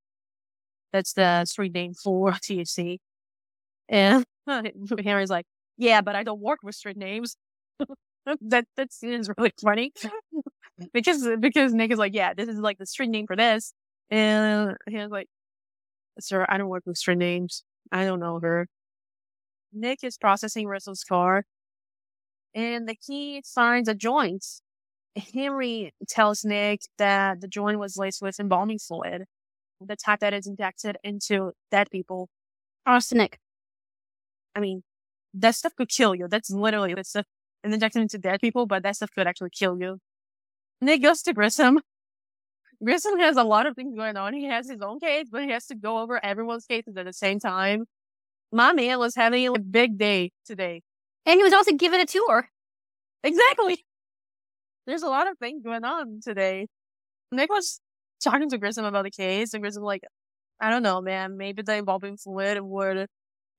That's 0.92 1.12
the 1.12 1.44
street 1.44 1.74
name 1.74 1.94
for 1.94 2.32
THC. 2.32 2.98
And 3.88 4.24
Henry's 5.04 5.30
like, 5.30 5.46
yeah, 5.76 6.00
but 6.00 6.16
I 6.16 6.22
don't 6.22 6.40
work 6.40 6.60
with 6.62 6.74
street 6.74 6.96
names. 6.96 7.36
that 8.40 8.66
that 8.76 8.92
seems 8.92 9.28
really 9.36 9.52
funny 9.60 9.92
because 10.92 11.28
because 11.40 11.74
Nick 11.74 11.90
is 11.90 11.98
like, 11.98 12.14
yeah, 12.14 12.34
this 12.34 12.48
is 12.48 12.58
like 12.58 12.78
the 12.78 12.86
street 12.86 13.10
name 13.10 13.26
for 13.26 13.36
this, 13.36 13.74
and 14.10 14.76
he 14.88 14.96
was 14.96 15.10
like, 15.10 15.26
sir, 16.20 16.46
I 16.48 16.58
don't 16.58 16.68
work 16.68 16.84
with 16.86 16.96
street 16.96 17.18
names. 17.18 17.64
I 17.92 18.04
don't 18.04 18.20
know 18.20 18.40
her. 18.40 18.68
Nick 19.72 20.04
is 20.04 20.16
processing 20.16 20.66
Russell's 20.68 21.04
car, 21.04 21.44
and 22.54 22.88
the 22.88 22.94
key 22.94 23.42
finds 23.44 23.88
a 23.88 23.94
joint. 23.94 24.44
Henry 25.32 25.92
tells 26.08 26.44
Nick 26.44 26.82
that 26.98 27.40
the 27.40 27.48
joint 27.48 27.78
was 27.78 27.96
laced 27.96 28.22
with 28.22 28.40
embalming 28.40 28.78
fluid, 28.78 29.24
the 29.80 29.96
type 29.96 30.20
that 30.20 30.34
is 30.34 30.46
injected 30.46 30.96
into 31.04 31.52
dead 31.70 31.88
people. 31.90 32.28
Arsenic. 32.86 33.38
I 34.54 34.60
mean, 34.60 34.82
that 35.34 35.54
stuff 35.54 35.74
could 35.76 35.88
kill 35.88 36.14
you. 36.14 36.28
That's 36.28 36.50
literally 36.50 36.94
the 36.94 37.04
stuff 37.04 37.26
injected 37.62 38.02
into 38.02 38.18
dead 38.18 38.40
people, 38.40 38.66
but 38.66 38.82
that 38.82 38.96
stuff 38.96 39.10
could 39.14 39.26
actually 39.26 39.50
kill 39.50 39.78
you. 39.80 39.98
Nick 40.80 41.02
goes 41.02 41.22
to 41.22 41.32
Grissom. 41.32 41.80
Grissom 42.82 43.18
has 43.18 43.36
a 43.36 43.44
lot 43.44 43.66
of 43.66 43.76
things 43.76 43.96
going 43.96 44.16
on. 44.16 44.34
He 44.34 44.44
has 44.44 44.68
his 44.68 44.82
own 44.82 45.00
case, 45.00 45.28
but 45.30 45.42
he 45.42 45.50
has 45.50 45.66
to 45.66 45.74
go 45.74 45.98
over 45.98 46.22
everyone's 46.24 46.66
cases 46.66 46.96
at 46.96 47.06
the 47.06 47.12
same 47.12 47.38
time. 47.38 47.86
My 48.52 48.72
man 48.72 48.98
was 48.98 49.14
having 49.14 49.46
a 49.48 49.58
big 49.58 49.98
day 49.98 50.32
today. 50.44 50.82
And 51.26 51.38
he 51.38 51.42
was 51.42 51.52
also 51.52 51.72
given 51.72 52.00
a 52.00 52.06
tour. 52.06 52.48
Exactly. 53.22 53.84
There's 54.86 55.02
a 55.02 55.08
lot 55.08 55.28
of 55.30 55.38
things 55.38 55.62
going 55.64 55.84
on 55.84 56.20
today. 56.22 56.66
Nick 57.32 57.50
was 57.50 57.80
talking 58.22 58.50
to 58.50 58.58
Grissom 58.58 58.84
about 58.84 59.04
the 59.04 59.10
case, 59.10 59.54
and 59.54 59.62
Grissom 59.62 59.82
like, 59.82 60.02
I 60.60 60.70
don't 60.70 60.82
know, 60.82 61.00
man. 61.00 61.36
Maybe 61.36 61.62
the 61.62 61.76
embalming 61.76 62.16
fluid 62.18 62.60
would 62.60 63.06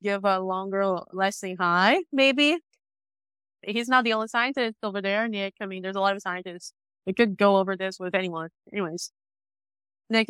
give 0.04 0.26
a 0.26 0.40
longer 0.40 1.00
lasting 1.14 1.58
high, 1.58 2.04
maybe. 2.12 2.60
He's 3.64 3.90
not 3.90 4.04
the 4.04 4.14
only 4.14 4.28
scientist 4.28 4.78
over 4.84 5.02
there, 5.02 5.28
Nick. 5.28 5.56
I 5.60 5.66
mean, 5.66 5.82
there's 5.82 5.96
a 5.96 6.00
lot 6.02 6.16
of 6.16 6.22
scientists. 6.22 6.74
We 7.08 7.14
could 7.14 7.38
go 7.38 7.58
over 7.58 7.76
this 7.76 8.00
with 8.00 8.16
anyone. 8.16 8.50
Anyways, 8.72 9.12
Nick 10.10 10.30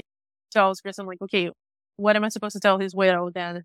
tells 0.52 0.82
Grissom, 0.82 1.06
like, 1.08 1.22
okay, 1.22 1.50
what 1.98 2.16
am 2.16 2.24
I 2.24 2.30
supposed 2.30 2.54
to 2.54 2.60
tell 2.60 2.80
his 2.80 2.96
widow 2.96 3.30
then? 3.34 3.64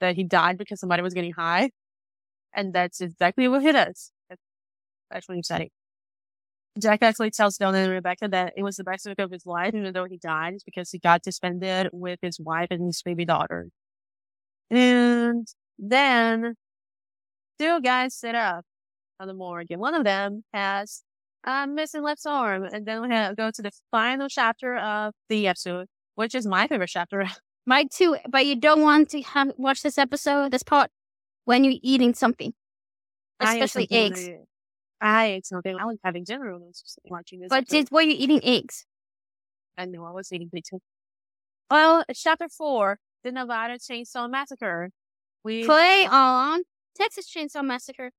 That 0.00 0.16
he 0.16 0.24
died 0.24 0.58
because 0.58 0.80
somebody 0.80 1.02
was 1.02 1.14
getting 1.14 1.32
high? 1.32 1.70
And 2.54 2.72
that's 2.72 3.00
exactly 3.00 3.48
what 3.48 3.62
he 3.62 3.72
does. 3.72 4.12
That's 4.28 4.42
actually 5.12 5.38
upsetting. 5.40 5.70
Jack 6.80 7.02
actually 7.02 7.30
tells 7.30 7.56
Donna 7.56 7.78
and 7.78 7.92
Rebecca 7.92 8.28
that 8.28 8.52
it 8.56 8.62
was 8.62 8.76
the 8.76 8.84
best 8.84 9.06
week 9.06 9.18
of 9.18 9.30
his 9.30 9.44
life, 9.46 9.74
even 9.74 9.92
though 9.92 10.04
he 10.04 10.16
died, 10.16 10.58
because 10.64 10.90
he 10.90 10.98
got 10.98 11.22
to 11.24 11.32
spend 11.32 11.62
it 11.64 11.92
with 11.92 12.18
his 12.22 12.38
wife 12.38 12.68
and 12.70 12.86
his 12.86 13.02
baby 13.02 13.24
daughter. 13.24 13.68
And 14.70 15.46
then 15.78 16.54
two 17.58 17.80
guys 17.80 18.14
sit 18.14 18.34
up 18.34 18.64
on 19.18 19.28
the 19.28 19.34
morgue, 19.34 19.70
and 19.70 19.80
one 19.80 19.94
of 19.94 20.04
them 20.04 20.44
has 20.52 21.02
a 21.44 21.66
missing 21.66 22.02
left 22.02 22.22
arm. 22.26 22.64
And 22.64 22.86
then 22.86 23.02
we 23.02 23.08
have, 23.08 23.36
go 23.36 23.50
to 23.50 23.62
the 23.62 23.72
final 23.90 24.28
chapter 24.28 24.76
of 24.76 25.14
the 25.28 25.48
episode, 25.48 25.86
which 26.14 26.34
is 26.34 26.46
my 26.46 26.66
favorite 26.68 26.90
chapter. 26.90 27.26
My 27.66 27.84
too, 27.84 28.16
but 28.30 28.46
you 28.46 28.56
don't 28.56 28.80
want 28.80 29.10
to 29.10 29.20
have, 29.20 29.52
watch 29.58 29.82
this 29.82 29.98
episode, 29.98 30.52
this 30.52 30.62
part, 30.62 30.90
when 31.48 31.64
you're 31.64 31.80
eating 31.82 32.12
something, 32.12 32.52
especially 33.40 33.88
I 33.90 33.94
eggs. 33.94 34.28
I 35.00 35.24
ate 35.26 35.46
something. 35.46 35.74
I 35.80 35.86
was 35.86 35.96
having 36.04 36.24
dinner 36.24 36.52
when 36.52 36.62
I 36.62 36.66
was 36.66 36.82
just 36.82 36.98
watching 37.06 37.40
this. 37.40 37.48
But 37.48 37.66
did, 37.66 37.90
were 37.90 38.02
you 38.02 38.14
eating 38.18 38.40
eggs? 38.44 38.84
I 39.78 39.86
knew 39.86 40.04
I 40.04 40.10
was 40.10 40.30
eating 40.30 40.50
pizza. 40.52 40.76
Well, 41.70 42.04
chapter 42.12 42.50
four, 42.50 42.98
the 43.24 43.32
Nevada 43.32 43.78
Chainsaw 43.78 44.30
Massacre. 44.30 44.90
We 45.42 45.64
Play 45.64 46.06
on 46.10 46.64
Texas 46.94 47.32
Chainsaw 47.34 47.64
Massacre. 47.64 48.10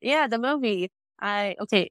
yeah, 0.00 0.26
the 0.26 0.38
movie. 0.38 0.90
I 1.20 1.54
okay. 1.60 1.90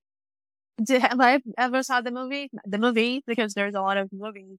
Did 0.84 1.04
have 1.04 1.22
I 1.22 1.40
ever 1.56 1.84
saw 1.84 2.02
the 2.02 2.10
movie? 2.10 2.50
The 2.66 2.80
movie 2.80 3.22
because 3.28 3.54
there's 3.54 3.76
a 3.76 3.82
lot 3.82 3.98
of 3.98 4.10
movies 4.12 4.58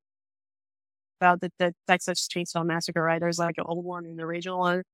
about 1.21 1.41
the, 1.41 1.51
the 1.59 1.75
Texas 1.89 2.29
Chainsaw 2.33 2.65
Massacre. 2.65 3.03
Right? 3.03 3.19
There's 3.19 3.41
like 3.41 3.59
an 3.59 3.65
old 3.67 3.85
one 3.85 4.05
and 4.05 4.17
the 4.17 4.23
original 4.23 4.61
one, 4.61 4.85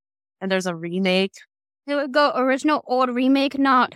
and 0.41 0.51
there's 0.51 0.65
a 0.65 0.75
remake. 0.75 1.33
It 1.87 1.95
would 1.95 2.11
go 2.11 2.31
original 2.35 2.83
old, 2.87 3.09
remake, 3.09 3.57
not. 3.57 3.95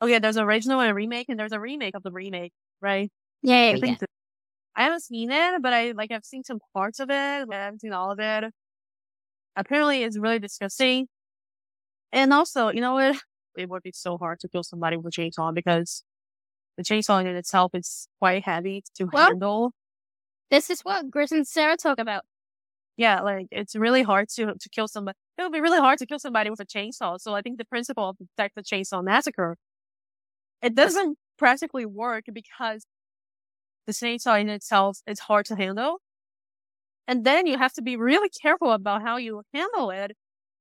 Oh, 0.00 0.06
okay, 0.06 0.18
there's 0.18 0.36
an 0.36 0.44
original 0.44 0.80
and 0.80 0.90
a 0.90 0.94
remake, 0.94 1.28
and 1.28 1.38
there's 1.38 1.52
a 1.52 1.60
remake 1.60 1.94
of 1.94 2.02
the 2.02 2.10
remake. 2.10 2.52
Right? 2.80 3.10
Yeah, 3.42 3.54
I 3.54 3.58
yeah, 3.58 3.70
yeah. 3.72 3.80
think 3.80 3.98
I 4.76 4.84
haven't 4.84 5.02
seen 5.02 5.30
it, 5.30 5.62
but 5.62 5.72
I 5.72 5.92
like 5.92 6.10
I've 6.10 6.24
seen 6.24 6.44
some 6.44 6.58
parts 6.74 6.98
of 7.00 7.10
it. 7.10 7.46
but 7.48 7.56
I 7.56 7.64
haven't 7.64 7.80
seen 7.80 7.92
all 7.92 8.10
of 8.10 8.18
it. 8.20 8.44
Apparently, 9.56 10.02
it's 10.02 10.18
really 10.18 10.38
disgusting. 10.38 11.08
And 12.12 12.32
also, 12.32 12.68
you 12.70 12.80
know 12.80 12.94
what? 12.94 13.16
It 13.56 13.68
would 13.68 13.82
be 13.82 13.92
so 13.92 14.16
hard 14.18 14.40
to 14.40 14.48
kill 14.48 14.62
somebody 14.62 14.96
with 14.96 15.06
a 15.06 15.20
chainsaw 15.20 15.52
because 15.54 16.04
the 16.78 16.82
chainsaw 16.82 17.20
in 17.20 17.26
itself 17.36 17.72
is 17.74 18.08
quite 18.18 18.44
heavy 18.44 18.82
to 18.96 19.04
Well- 19.12 19.26
handle. 19.28 19.72
This 20.50 20.70
is 20.70 20.80
what 20.82 21.10
Gris 21.10 21.32
and 21.32 21.46
Sara 21.46 21.76
talk 21.76 21.98
about. 21.98 22.24
Yeah, 22.96 23.20
like 23.22 23.48
it's 23.50 23.74
really 23.76 24.02
hard 24.02 24.28
to 24.36 24.54
to 24.58 24.68
kill 24.70 24.88
somebody. 24.88 25.16
It 25.38 25.42
would 25.42 25.52
be 25.52 25.60
really 25.60 25.78
hard 25.78 25.98
to 25.98 26.06
kill 26.06 26.18
somebody 26.18 26.50
with 26.50 26.60
a 26.60 26.66
chainsaw. 26.66 27.20
So 27.20 27.34
I 27.34 27.42
think 27.42 27.58
the 27.58 27.64
principle 27.64 28.08
of 28.08 28.16
the 28.18 28.26
Texas 28.36 28.68
Chainsaw 28.70 29.02
Massacre, 29.02 29.56
it 30.60 30.74
doesn't 30.74 31.18
practically 31.38 31.86
work 31.86 32.24
because 32.32 32.86
the 33.86 33.92
chainsaw 33.92 34.40
in 34.40 34.48
itself 34.48 34.98
is 35.06 35.20
hard 35.20 35.46
to 35.46 35.56
handle. 35.56 36.00
And 37.08 37.24
then 37.24 37.46
you 37.46 37.58
have 37.58 37.72
to 37.74 37.82
be 37.82 37.96
really 37.96 38.28
careful 38.28 38.72
about 38.72 39.02
how 39.02 39.16
you 39.16 39.42
handle 39.52 39.90
it 39.90 40.12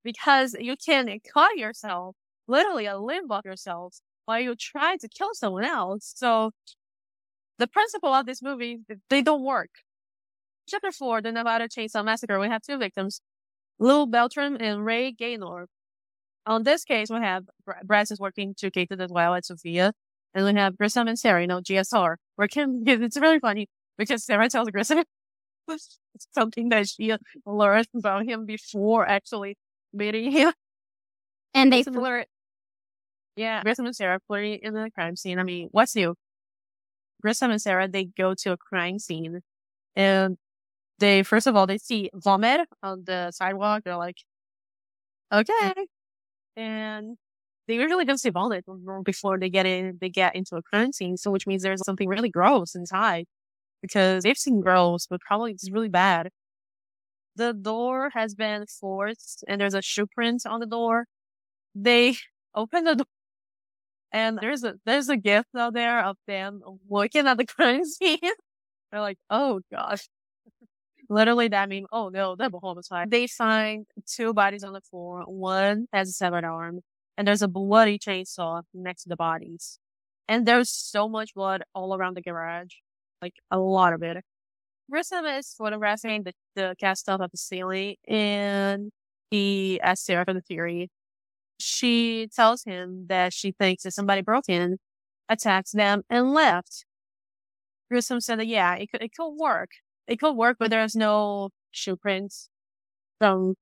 because 0.04 0.56
you 0.60 0.76
can 0.76 1.08
cut 1.34 1.58
yourself, 1.58 2.16
literally 2.48 2.86
a 2.88 2.98
limb 2.98 3.32
of 3.32 3.46
yourself 3.46 4.00
while 4.26 4.40
you 4.40 4.56
try 4.56 4.98
to 4.98 5.08
kill 5.08 5.34
someone 5.34 5.66
else. 5.66 6.14
So 6.16 6.52
the 7.60 7.68
principle 7.68 8.14
of 8.14 8.26
this 8.26 8.42
movie, 8.42 8.80
they 9.10 9.22
don't 9.22 9.44
work. 9.44 9.70
Chapter 10.68 10.92
four, 10.92 11.22
the 11.22 11.32
Nevada 11.32 11.68
Chainsaw 11.68 12.04
Massacre, 12.04 12.40
we 12.40 12.48
have 12.48 12.62
two 12.64 12.78
victims, 12.78 13.22
Lou 13.82 14.06
Beltran 14.06 14.58
and 14.62 14.86
Ray 14.86 15.12
Gaynor. 15.12 15.66
On 16.46 16.64
this 16.64 16.86
case, 16.86 17.10
we 17.10 17.18
have 17.18 17.46
Brad 17.84 18.12
is 18.12 18.20
working 18.20 18.54
two 18.56 18.70
cases 18.70 19.00
as 19.00 19.10
well 19.10 19.34
at 19.34 19.46
Sofia. 19.46 19.92
And 20.34 20.46
we 20.46 20.54
have 20.54 20.78
Grissom 20.78 21.08
and 21.08 21.20
Sara, 21.20 21.42
you 21.42 21.48
know, 21.48 21.60
GSR, 21.60 22.16
working. 22.38 22.84
It's 22.88 23.18
really 23.18 23.40
funny 23.40 23.68
because 23.98 24.24
Sara 24.24 24.48
tells 24.50 24.70
Grissom 24.70 25.04
something 26.34 26.70
that 26.70 26.88
she 26.88 27.14
learned 27.46 27.88
about 27.96 28.26
him 28.26 28.46
before 28.46 29.06
actually 29.08 29.58
meeting 29.92 30.32
him. 30.32 30.54
And 31.54 31.74
they 31.74 31.84
flirt. 31.84 32.28
Yeah, 33.36 33.64
Grissom 33.64 33.88
and 33.88 33.96
Sara 33.96 34.20
flirting 34.28 34.60
in 34.62 34.74
the 34.74 34.92
crime 34.94 35.16
scene. 35.16 35.40
I 35.40 35.44
mean, 35.44 35.70
what's 35.72 35.96
new? 35.96 36.16
Grissom 37.22 37.52
and 37.52 37.62
Sara, 37.62 37.88
they 37.88 38.06
go 38.06 38.36
to 38.36 38.52
a 38.52 38.58
crime 38.58 39.00
scene 39.00 39.42
and 39.96 40.38
they, 41.02 41.24
first 41.24 41.48
of 41.48 41.56
all, 41.58 41.68
they 41.68 41.78
see 41.80 42.10
vomit 42.16 42.62
on 42.84 43.04
the 43.06 43.32
sidewalk. 43.32 43.84
They're 43.84 43.98
like, 43.98 44.18
okay. 45.34 45.74
Mm. 45.78 45.86
And 46.58 47.18
they 47.68 47.76
usually 47.76 48.06
don't 48.06 48.18
see 48.20 48.30
vomit 48.30 48.66
before 49.04 49.40
they 49.40 49.50
get 49.50 49.66
in, 49.66 49.98
they 50.02 50.10
get 50.10 50.36
into 50.36 50.56
a 50.58 50.62
crime 50.62 50.94
scene. 50.94 51.18
So, 51.18 51.32
which 51.32 51.48
means 51.48 51.64
there's 51.64 51.84
something 51.86 52.08
really 52.10 52.30
gross 52.30 52.76
inside 52.76 53.26
because 53.82 54.24
they've 54.24 54.38
seen 54.38 54.62
gross, 54.62 55.08
but 55.08 55.22
probably 55.22 55.52
it's 55.54 55.72
really 55.72 55.90
bad. 55.90 56.30
The 57.36 57.54
door 57.54 58.10
has 58.14 58.36
been 58.36 58.66
forced 58.68 59.44
and 59.48 59.60
there's 59.62 59.74
a 59.74 59.82
shoe 59.82 60.08
print 60.08 60.44
on 60.46 60.60
the 60.60 60.66
door. 60.66 61.06
They 61.76 62.16
open 62.56 62.84
the 62.86 62.96
door 62.96 63.08
and 64.12 64.38
there's 64.42 64.64
a, 64.64 64.76
there's 64.86 65.10
a 65.10 65.18
gift 65.18 65.50
out 65.58 65.74
there 65.74 66.04
of 66.04 66.18
them 66.28 66.62
looking 66.90 67.28
at 67.28 67.38
the 67.38 67.46
crime 67.48 67.86
scene. 67.86 68.20
They're 68.92 69.02
like, 69.02 69.18
oh 69.30 69.62
gosh. 69.72 70.08
Literally 71.12 71.50
that 71.50 71.68
means, 71.68 71.88
oh 71.92 72.08
no, 72.08 72.38
double 72.38 72.62
homicide. 72.62 73.12
They 73.12 73.28
find 73.28 73.86
two 74.08 74.34
bodies 74.34 74.64
on 74.64 74.72
the 74.72 74.80
floor. 74.80 75.24
One 75.28 75.88
has 75.92 76.08
a 76.08 76.14
severed 76.14 76.46
arm 76.46 76.80
and 77.18 77.28
there's 77.28 77.42
a 77.42 77.50
bloody 77.50 78.00
chainsaw 78.00 78.62
next 78.74 79.04
to 79.04 79.10
the 79.10 79.18
bodies. 79.18 79.78
And 80.30 80.46
there's 80.46 80.70
so 80.70 81.10
much 81.10 81.34
blood 81.34 81.64
all 81.76 81.94
around 81.94 82.16
the 82.16 82.22
garage. 82.22 82.76
Like 83.22 83.34
a 83.52 83.60
lot 83.60 83.92
of 83.92 84.02
it. 84.04 84.24
Grissom 84.90 85.26
is 85.26 85.54
photographing 85.54 86.24
the, 86.24 86.32
the 86.56 86.76
cast 86.80 87.10
off 87.10 87.20
of 87.20 87.30
the 87.32 87.38
ceiling 87.38 87.98
and 88.08 88.90
he 89.32 89.82
asks 89.82 90.06
Sara 90.06 90.24
for 90.24 90.34
the 90.34 90.40
theory. 90.40 90.92
She 91.60 92.30
tells 92.34 92.64
him 92.64 93.08
that 93.10 93.34
she 93.34 93.52
thinks 93.52 93.84
that 93.84 93.92
somebody 93.92 94.22
broke 94.22 94.48
in, 94.48 94.78
attacked 95.28 95.74
them, 95.74 96.04
and 96.10 96.34
left. 96.34 96.86
Grissom 97.90 98.22
said 98.22 98.40
that, 98.40 98.48
yeah, 98.48 98.76
it 98.76 98.90
could, 98.90 99.04
it 99.04 99.12
could 99.14 99.36
work. 99.36 99.72
It 100.08 100.20
could 100.20 100.34
work, 100.34 100.58
but 100.60 100.70
there's 100.72 100.96
no 100.96 101.50
shoe 101.72 101.96
prints 101.96 102.50
from 103.20 103.56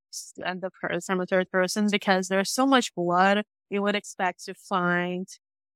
uh, 0.45 0.55
the 0.55 0.71
from 1.05 1.21
a 1.21 1.25
third 1.25 1.51
person 1.51 1.87
because 1.91 2.27
there's 2.29 2.51
so 2.51 2.65
much 2.65 2.93
blood. 2.95 3.43
You 3.69 3.81
would 3.83 3.95
expect 3.95 4.45
to 4.45 4.53
find 4.53 5.27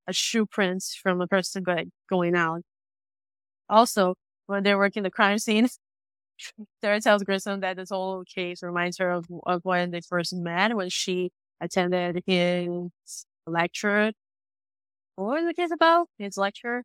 a 0.07 0.13
shoe 0.13 0.45
print 0.45 0.83
from 1.01 1.21
a 1.21 1.27
person 1.27 1.63
going 2.09 2.35
out. 2.35 2.61
Also, 3.69 4.15
when 4.47 4.63
they're 4.63 4.77
working 4.77 5.03
the 5.03 5.11
crime 5.11 5.39
scene, 5.39 5.67
Sara 6.81 7.01
tells 7.01 7.23
Grissom 7.23 7.61
that 7.61 7.77
this 7.77 7.89
whole 7.89 8.23
case 8.23 8.63
reminds 8.63 8.97
her 8.97 9.11
of, 9.11 9.25
of 9.45 9.61
when 9.63 9.91
they 9.91 10.01
first 10.01 10.33
met 10.33 10.75
when 10.75 10.89
she 10.89 11.31
attended 11.61 12.23
his 12.25 13.25
lecture. 13.47 14.11
What 15.15 15.41
was 15.41 15.45
the 15.45 15.53
case 15.53 15.71
about? 15.71 16.07
His 16.17 16.37
lecture? 16.37 16.83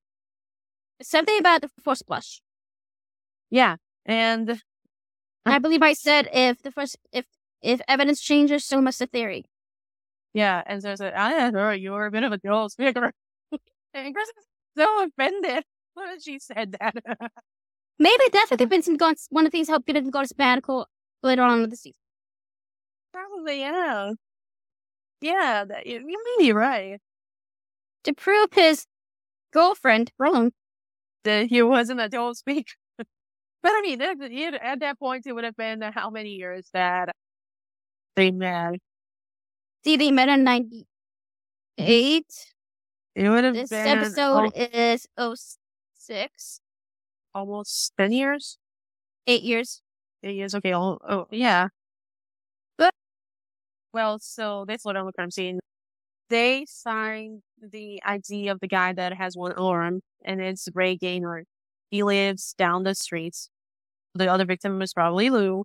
Something 1.02 1.38
about 1.38 1.62
the 1.62 1.70
first 1.82 2.06
blush. 2.06 2.40
Yeah. 3.50 3.76
And 4.04 4.60
I 5.44 5.58
believe 5.58 5.82
I 5.82 5.92
said 5.92 6.28
if 6.32 6.62
the 6.62 6.70
first 6.70 6.96
if 7.12 7.26
if 7.62 7.80
evidence 7.88 8.20
changes, 8.20 8.64
so 8.64 8.80
must 8.80 8.98
the 8.98 9.06
theory. 9.06 9.44
Yeah, 10.34 10.62
and 10.66 10.82
so 10.82 10.92
I 10.92 10.94
said, 10.94 11.14
I 11.14 11.50
know 11.50 11.70
you're 11.70 12.06
a 12.06 12.10
bit 12.10 12.22
of 12.22 12.32
a 12.32 12.38
girl 12.38 12.68
speaker. 12.68 13.12
and 13.94 14.14
Chris 14.14 14.28
is 14.28 14.44
so 14.76 15.04
offended 15.04 15.64
when 15.94 16.20
she 16.20 16.38
said 16.38 16.76
that. 16.78 16.94
Maybe 17.98 18.22
that's 18.32 18.52
if 18.52 18.68
Vincent 18.68 18.98
got 18.98 19.16
one 19.30 19.46
of 19.46 19.52
these 19.52 19.68
help 19.68 19.86
get 19.86 19.96
him 19.96 20.04
to 20.04 20.10
go 20.10 20.22
to 20.22 20.28
sabbatical 20.28 20.86
later 21.22 21.42
on 21.42 21.64
in 21.64 21.70
the 21.70 21.76
season. 21.76 21.98
Probably, 23.12 23.60
yeah. 23.60 24.12
Yeah, 25.20 25.64
that, 25.64 25.86
you, 25.86 25.98
you 26.06 26.24
may 26.38 26.44
be 26.44 26.52
right. 26.52 27.00
To 28.04 28.12
prove 28.12 28.52
his 28.52 28.86
girlfriend 29.52 30.12
wrong. 30.18 30.52
That 31.24 31.46
he 31.48 31.62
wasn't 31.62 32.00
a 32.00 32.08
dual 32.08 32.34
speaker. 32.36 32.74
But 33.68 33.76
I 33.76 33.82
mean, 33.82 34.54
at 34.54 34.80
that 34.80 34.98
point, 34.98 35.26
it 35.26 35.32
would 35.32 35.44
have 35.44 35.56
been 35.56 35.82
how 35.82 36.10
many 36.10 36.30
years 36.30 36.68
that 36.72 37.14
they 38.16 38.30
met? 38.30 38.74
See, 39.84 39.96
they 39.96 40.10
met 40.10 40.28
in 40.28 40.42
98. 40.44 42.24
It 43.14 43.28
would 43.28 43.44
have 43.44 43.54
this 43.54 43.70
been. 43.70 43.98
episode 43.98 44.52
oh, 44.54 44.68
is 44.72 45.06
06. 45.94 46.60
Almost 47.34 47.92
10 47.98 48.12
years? 48.12 48.58
Eight 49.26 49.42
years. 49.42 49.82
Eight 50.22 50.36
years, 50.36 50.54
okay. 50.54 50.74
Oh, 50.74 50.98
oh 51.08 51.26
yeah. 51.30 51.68
But, 52.76 52.94
well, 53.92 54.18
so 54.18 54.64
that's 54.66 54.84
what 54.84 54.96
I'm 54.96 55.10
crime 55.12 55.30
scene. 55.30 55.60
They 56.30 56.64
signed 56.66 57.42
the 57.60 58.02
ID 58.04 58.48
of 58.48 58.60
the 58.60 58.68
guy 58.68 58.92
that 58.94 59.14
has 59.14 59.36
one 59.36 59.52
arm, 59.52 60.00
and 60.24 60.40
it's 60.40 60.68
Ray 60.74 60.96
Gaynor. 60.96 61.44
He 61.90 62.02
lives 62.02 62.54
down 62.58 62.82
the 62.82 62.94
streets. 62.94 63.48
The 64.14 64.30
other 64.30 64.44
victim 64.44 64.78
was 64.78 64.92
probably 64.92 65.30
Lou. 65.30 65.64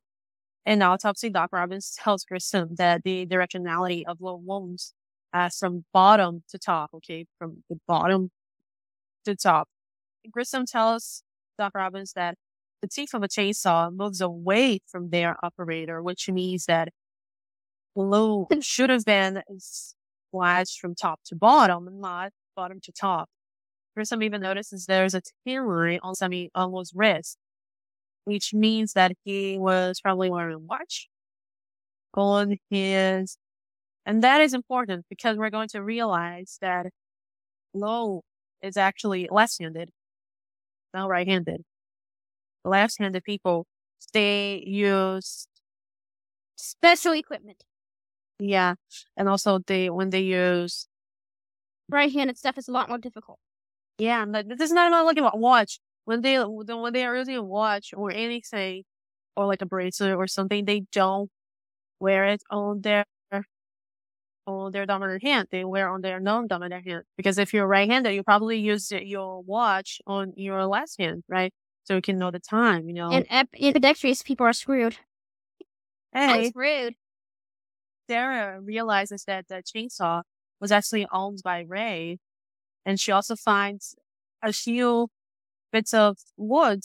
And 0.66 0.82
autopsy 0.82 1.30
Doc 1.30 1.50
Robbins 1.52 1.98
tells 2.02 2.24
Grissom 2.24 2.76
that 2.76 3.04
the 3.04 3.26
directionality 3.26 4.04
of 4.08 4.20
the 4.20 4.34
wounds 4.36 4.94
uh, 5.34 5.50
from 5.50 5.86
bottom 5.94 6.44
to 6.50 6.58
top, 6.58 6.92
okay, 6.94 7.26
from 7.38 7.64
the 7.70 7.78
bottom 7.88 8.30
to 9.26 9.36
top. 9.36 9.68
Grissom 10.32 10.66
tells 10.66 11.24
Doc 11.58 11.74
Robbins 11.76 12.14
that 12.14 12.36
the 12.82 12.88
teeth 12.88 13.14
of 13.14 13.24
a 13.24 13.28
chainsaw 13.28 13.94
moves 13.94 14.22
away 14.22 14.80
from 14.88 15.10
their 15.10 15.38
operator, 15.44 16.02
which 16.02 16.30
means 16.30 16.66
that 16.66 16.90
Lou 17.96 18.48
should 18.62 18.90
have 18.90 19.06
been 19.06 19.42
slashed 20.32 20.80
from 20.80 20.96
top 20.96 21.20
to 21.26 21.36
bottom, 21.36 21.90
not 22.00 22.32
bottom 22.56 22.80
to 22.82 22.92
top. 22.92 23.30
Grissom 23.96 24.24
even 24.24 24.42
notices 24.42 24.86
there's 24.86 25.14
a 25.14 25.22
tear 25.46 25.64
on 26.02 26.16
Sammy 26.16 26.50
almost 26.56 26.94
wrist, 26.96 27.38
which 28.26 28.54
means 28.54 28.94
that 28.94 29.14
he 29.24 29.58
was 29.58 30.00
probably 30.02 30.30
wearing 30.30 30.56
a 30.56 30.60
watch 30.60 31.10
on 32.16 32.58
his, 32.70 33.38
and 34.06 34.24
that 34.24 34.42
is 34.42 34.54
important 34.54 35.06
because 35.10 35.38
we're 35.38 35.50
going 35.50 35.70
to 35.70 35.82
realize 35.84 36.58
that 36.62 36.88
Lou 37.74 38.22
is 38.62 38.78
actually 38.78 39.28
left-handed, 39.32 39.90
not 40.94 41.10
right-handed. 41.10 41.64
Left-handed 42.66 43.24
people, 43.24 43.66
they 44.14 44.64
use 44.66 45.48
special 46.56 47.14
equipment. 47.14 47.64
Yeah, 48.40 48.76
and 49.18 49.30
also 49.30 49.60
they 49.60 49.90
when 49.90 50.10
they 50.12 50.22
use 50.22 50.88
right-handed 51.90 52.38
stuff 52.38 52.58
is 52.58 52.68
a 52.68 52.72
lot 52.72 52.90
more 52.90 52.98
difficult. 52.98 53.40
Yeah, 53.98 54.26
but 54.26 54.48
this 54.50 54.62
is 54.62 54.72
not 54.72 54.88
about 54.88 55.06
looking 55.06 55.26
at 55.26 55.38
watch 55.38 55.80
when 56.06 56.22
they 56.22 56.38
when 56.40 56.94
they 56.94 57.06
are 57.06 57.16
using 57.16 57.36
a 57.36 57.44
watch 57.44 57.94
or 57.96 58.12
anything 58.12 58.84
or 59.36 59.46
like 59.46 59.62
a 59.62 59.66
bracelet 59.66 60.16
or 60.16 60.28
something, 60.28 60.66
they 60.66 60.82
don't 60.92 61.30
wear 62.00 62.26
it 62.26 62.44
on 62.50 62.82
their 62.82 63.06
on 64.46 64.72
their 64.72 64.86
dominant 64.86 65.24
hand. 65.24 65.48
They 65.52 65.64
wear 65.64 65.90
on 65.90 66.02
their 66.02 66.20
non-dominant 66.20 66.86
hand 66.86 67.04
because 67.16 67.38
if 67.38 67.54
you're 67.54 67.68
right-handed, 67.68 68.14
you 68.14 68.24
probably 68.24 68.58
use 68.58 68.92
your 68.92 69.42
watch 69.42 70.02
on 70.06 70.34
your 70.36 70.66
left 70.66 70.96
hand, 71.00 71.24
right? 71.30 71.54
So 71.86 71.96
you 71.96 72.02
can 72.02 72.18
know 72.18 72.32
the 72.32 72.40
time, 72.40 72.88
you 72.88 72.94
know. 72.94 73.10
And 73.12 73.26
in 73.54 73.68
ambidextrous 73.68 74.22
people 74.22 74.46
are 74.46 74.54
screwed. 74.54 74.98
Hey, 76.14 76.50
screwed. 76.50 76.96
Sara 78.10 78.60
realizes 78.60 79.24
that 79.26 79.48
the 79.48 79.64
chainsaw 79.64 80.24
was 80.60 80.72
actually 80.72 81.08
owned 81.12 81.40
by 81.44 81.62
Ray, 81.62 82.20
and 82.86 83.00
she 83.00 83.12
also 83.12 83.36
finds 83.36 83.96
a 84.42 84.52
few 84.52 85.08
bits 85.74 85.94
of 85.94 86.18
wood 86.38 86.82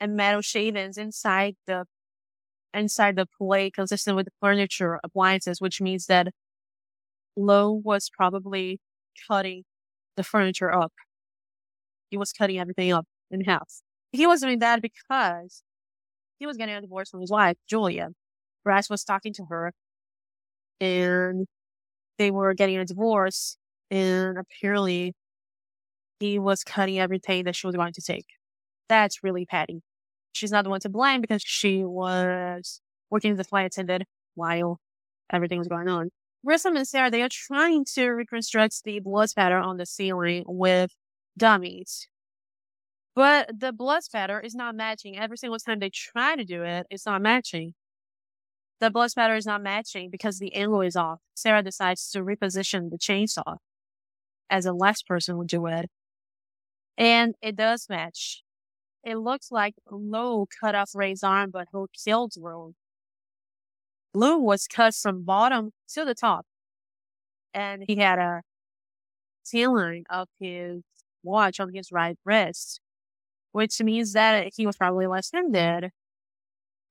and 0.00 0.16
metal 0.16 0.42
shavings 0.42 0.98
inside 0.98 1.56
the 1.66 1.86
inside 2.74 3.16
the 3.16 3.26
plate 3.38 3.74
consistent 3.74 4.16
with 4.16 4.26
the 4.26 4.32
furniture 4.40 5.00
appliances, 5.04 5.60
which 5.60 5.80
means 5.80 6.06
that 6.06 6.28
Lou 7.36 7.72
was 7.72 8.10
probably 8.10 8.80
cutting 9.28 9.64
the 10.16 10.24
furniture 10.24 10.72
up. 10.72 10.92
He 12.10 12.16
was 12.16 12.32
cutting 12.32 12.58
everything 12.58 12.92
up 12.92 13.06
in 13.30 13.42
half. 13.42 13.68
He 14.12 14.26
was 14.26 14.40
doing 14.42 14.58
that 14.60 14.82
because 14.82 15.62
he 16.38 16.46
was 16.46 16.56
getting 16.56 16.74
a 16.74 16.80
divorce 16.80 17.10
from 17.10 17.20
his 17.20 17.30
wife, 17.30 17.56
Julia. 17.68 18.10
Bryce 18.64 18.90
was 18.90 19.04
talking 19.04 19.32
to 19.34 19.44
her 19.50 19.72
and 20.80 21.46
they 22.18 22.30
were 22.30 22.54
getting 22.54 22.78
a 22.78 22.84
divorce 22.84 23.56
and 23.90 24.38
apparently 24.38 25.14
he 26.20 26.38
was 26.38 26.64
cutting 26.64 26.98
everything 26.98 27.44
that 27.44 27.56
she 27.56 27.66
was 27.66 27.76
going 27.76 27.92
to 27.92 28.02
take. 28.02 28.26
That's 28.88 29.22
really 29.22 29.46
petty. 29.46 29.82
She's 30.32 30.52
not 30.52 30.64
the 30.64 30.70
one 30.70 30.80
to 30.80 30.88
blame 30.88 31.20
because 31.20 31.42
she 31.42 31.84
was 31.84 32.80
working 33.10 33.32
as 33.32 33.38
a 33.38 33.44
flight 33.44 33.66
attendant 33.66 34.04
while 34.34 34.80
everything 35.32 35.58
was 35.58 35.68
going 35.68 35.88
on. 35.88 36.10
Grissom 36.44 36.76
and 36.76 36.86
Sara, 36.86 37.10
they 37.10 37.22
are 37.22 37.28
trying 37.30 37.84
to 37.94 38.08
reconstruct 38.10 38.84
the 38.84 39.00
blood 39.00 39.30
spatter 39.30 39.58
on 39.58 39.76
the 39.76 39.86
ceiling 39.86 40.44
with 40.46 40.92
dummies. 41.36 42.08
But 43.14 43.50
the 43.58 43.72
blood 43.72 44.04
spatter 44.04 44.38
is 44.38 44.54
not 44.54 44.76
matching. 44.76 45.18
Every 45.18 45.36
single 45.36 45.58
time 45.58 45.80
they 45.80 45.90
try 45.90 46.36
to 46.36 46.44
do 46.44 46.62
it, 46.62 46.86
it's 46.90 47.06
not 47.06 47.20
matching. 47.20 47.74
The 48.80 48.90
blood 48.90 49.10
spatter 49.10 49.34
is 49.34 49.46
not 49.46 49.60
matching 49.60 50.08
because 50.10 50.38
the 50.38 50.54
angle 50.54 50.82
is 50.82 50.94
off. 50.94 51.18
Sara 51.34 51.62
decides 51.62 52.08
to 52.10 52.20
reposition 52.20 52.90
the 52.90 52.98
chainsaw 52.98 53.56
as 54.48 54.66
a 54.66 54.72
last 54.72 55.06
person 55.06 55.36
would 55.36 55.48
do 55.48 55.66
it. 55.66 55.90
And 56.98 57.36
it 57.40 57.56
does 57.56 57.86
match. 57.88 58.42
It 59.04 59.16
looks 59.16 59.52
like 59.52 59.74
Lou 59.88 60.46
cut 60.60 60.74
off 60.74 60.90
Ray's 60.94 61.22
arm, 61.22 61.50
but 61.52 61.68
who 61.72 61.86
killed 62.04 62.34
Lou? 62.36 62.74
Lou 64.12 64.38
was 64.38 64.66
cut 64.66 64.94
from 64.94 65.22
bottom 65.22 65.70
to 65.94 66.04
the 66.04 66.14
top. 66.14 66.44
And 67.54 67.84
he 67.86 67.96
had 67.96 68.18
a 68.18 68.42
ceiling 69.44 70.04
of 70.10 70.28
his 70.40 70.82
watch 71.22 71.60
on 71.60 71.72
his 71.72 71.92
right 71.92 72.18
wrist, 72.24 72.80
which 73.52 73.80
means 73.80 74.12
that 74.14 74.50
he 74.56 74.66
was 74.66 74.76
probably 74.76 75.06
left-handed. 75.06 75.90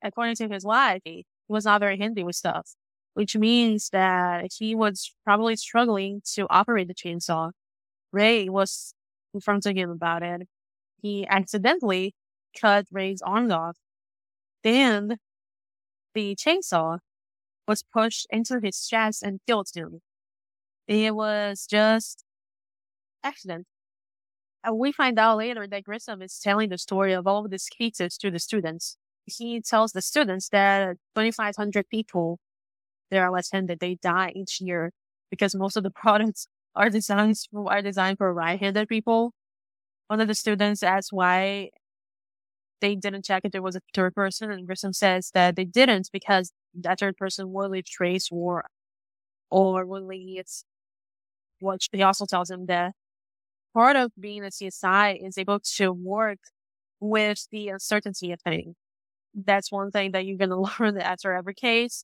According 0.02 0.36
to 0.38 0.48
his 0.48 0.64
wife, 0.64 1.02
he 1.04 1.26
was 1.50 1.66
not 1.66 1.82
very 1.82 1.98
handy 1.98 2.24
with 2.24 2.36
stuff, 2.36 2.76
which 3.14 3.36
means 3.36 3.90
that 3.90 4.52
he 4.58 4.74
was 4.74 5.14
probably 5.26 5.58
struggling 5.58 6.22
to 6.36 6.48
operate 6.50 6.88
the 6.88 6.96
chainsaw. 6.96 7.52
Ray 8.14 8.48
was 8.48 8.94
confronting 9.32 9.78
him 9.78 9.90
about 9.90 10.24
it. 10.24 10.48
He 11.02 11.28
accidentally 11.28 12.16
cut 12.60 12.86
Ray's 12.92 13.22
arm 13.22 13.52
off. 13.52 13.78
Then 14.64 15.18
the 16.14 16.36
chainsaw 16.36 17.00
was 17.68 17.84
pushed 17.84 18.28
into 18.30 18.60
his 18.62 18.88
chest 18.88 19.24
and 19.24 19.40
killed 19.46 19.68
him. 19.76 20.02
It 20.88 21.16
was 21.16 21.68
just 21.70 22.24
accident. 23.24 23.68
And 24.64 24.78
we 24.78 24.92
find 24.92 25.20
out 25.20 25.38
later 25.38 25.68
that 25.68 25.84
Grissom 25.84 26.22
is 26.22 26.40
telling 26.40 26.70
the 26.70 26.78
story 26.78 27.14
of 27.14 27.28
all 27.28 27.46
of 27.46 27.52
these 27.52 27.70
cases 27.70 28.18
to 28.18 28.32
the 28.32 28.40
students. 28.40 28.98
He 29.26 29.62
tells 29.62 29.92
the 29.92 30.02
students 30.02 30.50
that 30.50 30.98
2,500 31.16 31.90
people 31.90 32.40
there 33.10 33.24
are 33.24 33.32
left-handed, 33.32 33.80
they 33.80 33.96
die 33.96 34.34
each 34.36 34.60
year 34.60 34.92
because 35.30 35.56
most 35.56 35.78
of 35.78 35.84
the 35.84 35.92
products 36.04 36.48
are 36.78 36.90
designed 36.90 37.36
are 37.56 37.82
designed 37.82 38.18
for 38.20 38.34
right-handed 38.34 38.88
people. 38.88 39.34
One 40.08 40.22
of 40.22 40.28
the 40.28 40.36
students 40.36 40.84
asked 40.84 41.12
why 41.12 41.72
they 42.80 42.96
didn't 42.96 43.26
check 43.26 43.44
if 43.44 43.52
there 43.52 43.62
was 43.62 43.76
a 43.76 43.82
third 43.94 44.16
person, 44.16 44.52
and 44.52 44.66
Grissom 44.68 44.94
says 44.94 45.32
that 45.34 45.56
they 45.56 45.66
didn't 45.66 46.10
because 46.14 46.52
that 46.76 47.00
third 47.00 47.18
person 47.18 47.52
would 47.52 47.72
leave 47.72 47.86
trace 47.86 48.30
or 48.32 48.66
or 49.50 49.86
would 49.86 50.04
leave 50.04 50.46
what 51.60 51.82
he 51.92 52.04
also 52.04 52.26
tells 52.26 52.50
him 52.52 52.68
that 52.68 52.94
part 53.74 53.96
of 53.96 54.12
being 54.20 54.44
a 54.44 54.48
CSI 54.48 55.26
is 55.26 55.38
able 55.38 55.60
to 55.60 55.92
work 55.92 56.40
with 57.00 57.48
the 57.52 57.70
uncertainty 57.70 58.32
of 58.32 58.42
things. 58.42 58.76
That's 59.34 59.72
one 59.72 59.92
thing 59.92 60.12
that 60.12 60.26
you're 60.26 60.38
going 60.38 60.50
to 60.58 60.70
learn 60.80 60.98
after 60.98 61.34
every 61.34 61.54
case. 61.54 62.04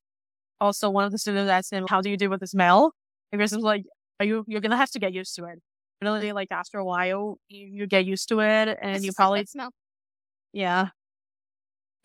Also, 0.59 0.89
one 0.89 1.05
of 1.05 1.11
the 1.11 1.17
students 1.17 1.49
asked 1.49 1.73
him, 1.73 1.85
how 1.89 2.01
do 2.01 2.09
you 2.09 2.17
deal 2.17 2.29
with 2.29 2.39
the 2.39 2.47
smell? 2.47 2.93
And 3.31 3.39
Grissom's 3.39 3.63
like, 3.63 3.85
you, 4.21 4.45
you're 4.47 4.61
to 4.61 4.77
have 4.77 4.91
to 4.91 4.99
get 4.99 5.13
used 5.13 5.35
to 5.35 5.45
it. 5.45 5.59
Really, 6.01 6.33
like 6.33 6.51
after 6.51 6.77
a 6.79 6.85
while, 6.85 7.37
you, 7.47 7.67
you 7.67 7.87
get 7.87 8.05
used 8.05 8.27
to 8.29 8.39
it 8.41 8.77
and 8.81 9.03
you 9.03 9.13
probably 9.13 9.45
smell. 9.45 9.71
yeah. 10.53 10.89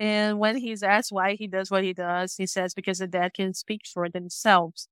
And 0.01 0.39
when 0.39 0.57
he's 0.57 0.83
asked 0.83 1.11
why 1.13 1.35
he 1.35 1.47
does 1.49 1.71
what 1.71 1.83
he 1.85 1.93
does, 1.93 2.37
he 2.37 2.47
says 2.47 2.75
because 2.75 2.99
the 2.99 3.07
dead 3.09 3.35
can 3.35 3.53
speak 3.55 3.83
for 3.93 4.09
themselves. 4.09 4.89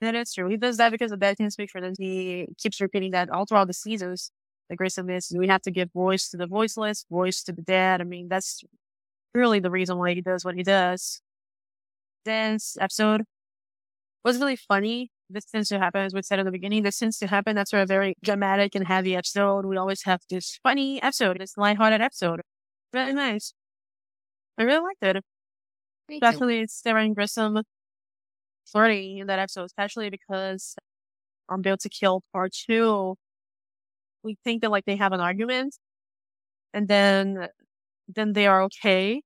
And 0.00 0.16
it's 0.16 0.34
true. 0.34 0.48
He 0.48 0.56
does 0.56 0.76
that 0.78 0.90
because 0.90 1.10
the 1.10 1.16
dead 1.16 1.36
can 1.36 1.50
speak 1.50 1.70
for 1.70 1.80
them. 1.80 1.94
He 1.98 2.48
keeps 2.58 2.80
repeating 2.80 3.12
that 3.12 3.30
all 3.30 3.46
throughout 3.46 3.68
the 3.68 3.72
seasons. 3.74 4.30
The 4.68 4.76
grace 4.76 4.98
of 4.98 5.06
this, 5.06 5.32
we 5.36 5.48
have 5.48 5.62
to 5.62 5.70
give 5.70 5.92
voice 5.92 6.28
to 6.30 6.36
the 6.36 6.46
voiceless, 6.46 7.06
voice 7.10 7.42
to 7.44 7.52
the 7.52 7.62
dead. 7.62 8.00
I 8.00 8.04
mean, 8.04 8.28
that's 8.28 8.62
really 9.34 9.60
the 9.60 9.70
reason 9.70 9.98
why 9.98 10.14
he 10.14 10.20
does 10.22 10.44
what 10.44 10.56
he 10.56 10.62
does. 10.62 11.22
This 12.24 12.76
episode 12.80 13.22
was 14.24 14.38
really 14.38 14.56
funny. 14.56 15.10
This 15.30 15.44
tends 15.44 15.68
to 15.68 15.78
happen, 15.78 16.02
as 16.02 16.14
we 16.14 16.22
said 16.22 16.38
in 16.38 16.46
the 16.46 16.52
beginning. 16.52 16.82
This 16.82 16.98
tends 16.98 17.18
to 17.18 17.26
happen 17.26 17.58
after 17.58 17.78
a 17.78 17.86
very 17.86 18.14
dramatic 18.22 18.74
and 18.74 18.86
heavy 18.86 19.14
episode. 19.14 19.66
We 19.66 19.76
always 19.76 20.02
have 20.04 20.20
this 20.30 20.58
funny 20.62 21.02
episode, 21.02 21.38
this 21.38 21.56
lighthearted 21.56 22.00
episode. 22.00 22.40
Really 22.94 23.12
nice. 23.12 23.52
I 24.56 24.62
really 24.62 24.80
liked 24.82 25.02
it. 25.02 25.24
Me 26.08 26.16
too. 26.16 26.20
Definitely 26.20 26.66
Sara 26.68 27.02
and 27.04 27.14
Grissom 27.14 27.62
flirting 28.66 29.18
in 29.18 29.26
that 29.26 29.38
episode, 29.38 29.64
especially 29.64 30.10
because 30.10 30.74
um, 31.48 31.56
on 31.56 31.62
Built 31.62 31.80
to 31.80 31.88
Kill 31.88 32.22
part 32.32 32.52
two, 32.52 33.16
we 34.22 34.36
think 34.44 34.62
that 34.62 34.70
like 34.70 34.84
they 34.84 34.96
have 34.96 35.12
an 35.12 35.20
argument 35.20 35.76
and 36.74 36.88
then 36.88 37.48
then 38.08 38.32
they 38.32 38.46
are 38.46 38.62
okay 38.64 39.22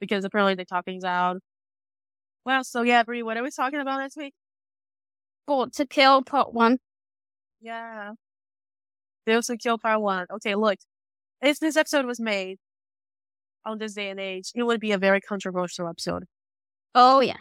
because 0.00 0.24
apparently 0.24 0.54
they 0.54 0.64
talk 0.64 0.84
things 0.84 1.04
out. 1.04 1.38
Well, 2.44 2.64
so 2.64 2.82
yeah, 2.82 3.02
Bree, 3.02 3.22
what 3.22 3.36
are 3.36 3.42
we 3.42 3.50
talking 3.50 3.80
about 3.80 3.98
next 3.98 4.16
week? 4.16 4.34
Built 5.46 5.72
to 5.74 5.86
Kill 5.86 6.22
Part 6.22 6.52
1. 6.54 6.78
Yeah. 7.60 8.12
Built 9.26 9.44
to 9.46 9.56
Kill 9.56 9.78
part 9.78 10.00
one. 10.00 10.26
Okay, 10.30 10.54
look. 10.54 10.78
If 11.42 11.58
this 11.60 11.76
episode 11.76 12.06
was 12.06 12.20
made 12.20 12.58
on 13.64 13.78
this 13.78 13.94
day 13.94 14.10
and 14.10 14.20
age, 14.20 14.52
it 14.54 14.62
would 14.62 14.80
be 14.80 14.92
a 14.92 14.98
very 14.98 15.20
controversial 15.20 15.88
episode. 15.88 16.24
Oh, 16.94 17.20
yeah. 17.20 17.36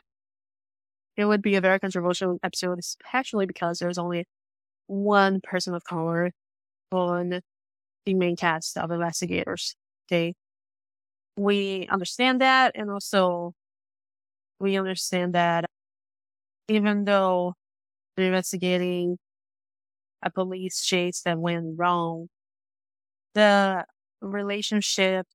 it 1.18 1.26
would 1.26 1.42
be 1.42 1.56
a 1.56 1.62
very 1.62 1.80
controversial 1.80 2.40
episode, 2.44 2.80
especially 2.80 3.46
because 3.46 3.80
there's 3.80 3.98
only 3.98 4.26
one 4.88 5.42
person 5.42 5.74
of 5.74 5.84
color 5.84 6.32
on 6.92 7.42
the 8.06 8.14
main 8.14 8.36
cast 8.36 8.78
of 8.78 8.92
investigators. 8.92 9.76
Okay. 10.08 10.36
We 11.38 11.88
understand 11.90 12.42
that. 12.42 12.74
And 12.76 12.90
also 12.92 13.54
we 14.60 14.78
understand 14.78 15.34
that 15.36 15.66
even 16.68 17.06
though 17.06 17.54
investigating 18.18 19.18
a 20.24 20.30
police 20.32 20.84
chase 20.84 21.22
that 21.22 21.38
went 21.38 21.78
wrong, 21.78 22.30
the 23.34 23.86
relationship 24.22 25.28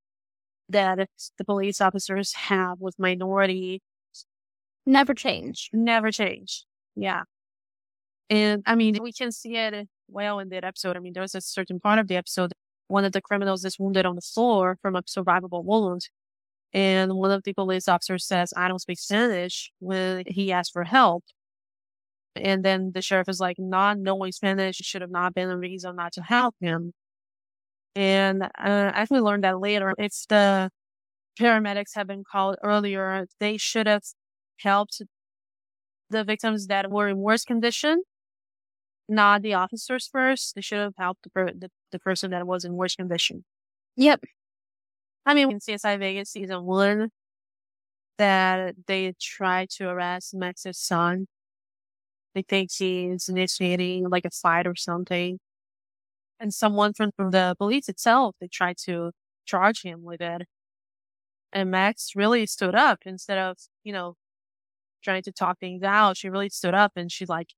that 0.68 1.08
the 1.38 1.44
police 1.44 1.80
officers 1.80 2.32
have 2.34 2.80
with 2.80 2.98
minority 2.98 3.82
Never 4.86 5.14
change. 5.14 5.68
never 5.72 6.10
change. 6.10 6.64
Yeah. 6.96 7.22
And 8.28 8.62
I 8.66 8.74
mean, 8.76 8.96
we 9.02 9.12
can 9.12 9.32
see 9.32 9.56
it 9.56 9.88
well 10.08 10.38
in 10.38 10.48
that 10.50 10.64
episode. 10.64 10.96
I 10.96 11.00
mean, 11.00 11.12
there 11.12 11.22
was 11.22 11.34
a 11.34 11.40
certain 11.40 11.80
part 11.80 11.98
of 11.98 12.08
the 12.08 12.16
episode, 12.16 12.52
one 12.88 13.04
of 13.04 13.12
the 13.12 13.20
criminals 13.20 13.64
is 13.64 13.78
wounded 13.78 14.06
on 14.06 14.14
the 14.16 14.20
floor 14.22 14.78
from 14.80 14.96
a 14.96 15.02
survivable 15.02 15.64
wound. 15.64 16.08
And 16.72 17.14
one 17.14 17.30
of 17.32 17.42
the 17.42 17.52
police 17.52 17.88
officers 17.88 18.26
says, 18.26 18.52
I 18.56 18.68
don't 18.68 18.78
speak 18.80 18.98
Spanish 18.98 19.72
when 19.80 20.24
he 20.26 20.52
asks 20.52 20.70
for 20.70 20.84
help. 20.84 21.24
And 22.36 22.64
then 22.64 22.92
the 22.94 23.02
sheriff 23.02 23.28
is 23.28 23.40
like, 23.40 23.58
not 23.58 23.98
knowing 23.98 24.32
Spanish 24.32 24.76
should 24.76 25.02
have 25.02 25.10
not 25.10 25.34
been 25.34 25.50
a 25.50 25.56
reason 25.56 25.96
not 25.96 26.12
to 26.12 26.22
help 26.22 26.54
him. 26.60 26.92
And 27.96 28.44
uh, 28.44 28.48
as 28.94 29.10
we 29.10 29.18
learned 29.18 29.44
that 29.44 29.58
later, 29.58 29.94
if 29.98 30.12
the 30.28 30.70
paramedics 31.38 31.94
had 31.94 32.06
been 32.06 32.22
called 32.30 32.56
earlier, 32.62 33.26
they 33.40 33.56
should 33.56 33.86
have 33.86 34.02
helped 34.58 35.02
the 36.10 36.24
victims 36.24 36.66
that 36.68 36.90
were 36.90 37.08
in 37.08 37.18
worse 37.18 37.44
condition, 37.44 38.02
not 39.08 39.42
the 39.42 39.54
officers 39.54 40.08
first. 40.10 40.54
They 40.54 40.60
should 40.60 40.78
have 40.78 40.94
helped 40.98 41.24
the, 41.24 41.30
per- 41.30 41.52
the, 41.52 41.70
the 41.90 41.98
person 41.98 42.30
that 42.30 42.46
was 42.46 42.64
in 42.64 42.74
worse 42.74 42.94
condition. 42.94 43.44
Yep. 43.96 44.22
I 45.26 45.34
mean, 45.34 45.50
in 45.50 45.58
CSI 45.58 45.98
Vegas 45.98 46.30
season 46.30 46.64
one, 46.64 47.10
that 48.18 48.74
they 48.86 49.14
tried 49.20 49.70
to 49.70 49.88
arrest 49.88 50.34
Max's 50.34 50.78
son. 50.78 51.26
They 52.34 52.42
think 52.42 52.70
he's 52.72 53.28
initiating 53.28 54.08
like 54.08 54.24
a 54.24 54.30
fight 54.30 54.66
or 54.66 54.76
something. 54.76 55.38
And 56.38 56.54
someone 56.54 56.94
from, 56.94 57.10
from 57.16 57.32
the 57.32 57.54
police 57.58 57.88
itself, 57.88 58.36
they 58.40 58.48
tried 58.48 58.76
to 58.84 59.12
charge 59.44 59.82
him 59.82 60.02
with 60.02 60.20
it. 60.20 60.42
And 61.52 61.70
Max 61.70 62.12
really 62.14 62.46
stood 62.46 62.74
up 62.74 63.00
instead 63.04 63.38
of, 63.38 63.58
you 63.84 63.92
know, 63.92 64.14
trying 65.02 65.22
to 65.22 65.32
talk 65.32 65.58
things 65.58 65.82
out. 65.82 66.16
She 66.16 66.28
really 66.30 66.48
stood 66.48 66.74
up 66.74 66.92
and 66.96 67.10
she's 67.10 67.28
like, 67.28 67.48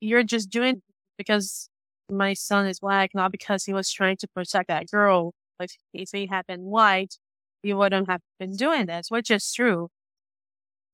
you're 0.00 0.22
just 0.24 0.50
doing 0.50 0.82
because 1.18 1.68
my 2.10 2.32
son 2.34 2.66
is 2.66 2.80
black, 2.80 3.10
not 3.14 3.32
because 3.32 3.64
he 3.64 3.72
was 3.72 3.90
trying 3.92 4.16
to 4.18 4.28
protect 4.28 4.68
that 4.68 4.90
girl. 4.90 5.34
If, 5.60 5.72
if 5.92 6.10
he 6.12 6.26
had 6.26 6.46
been 6.46 6.62
white, 6.62 7.16
he 7.62 7.74
wouldn't 7.74 8.08
have 8.08 8.20
been 8.38 8.56
doing 8.56 8.86
this, 8.86 9.10
which 9.10 9.30
is 9.30 9.52
true 9.52 9.88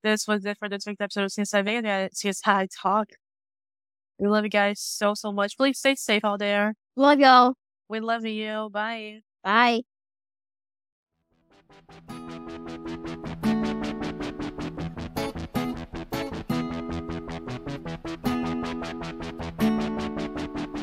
this 0.05 0.29
was 0.29 0.45
it 0.45 0.59
for 0.59 0.69
this 0.69 0.87
week's 0.87 1.01
episode 1.01 1.25
of 1.25 1.31
CSI 1.31 1.65
how 1.85 2.09
CSI 2.13 2.69
Talk. 2.81 3.09
We 4.21 4.29
love 4.29 4.45
you 4.45 4.51
guys 4.51 4.81
so, 4.81 5.15
so 5.15 5.33
much. 5.33 5.57
Please 5.57 5.79
stay 5.79 5.97
safe 5.97 6.25
out 6.25 6.39
there. 6.39 6.75
Love 6.95 7.19
y'all. 7.19 7.55
We 7.89 7.99
love 7.99 8.25
you. 8.25 8.69
Bye. 8.71 9.23
Bye. 9.43 9.81
Thank 11.97 12.29
you. 20.59 20.74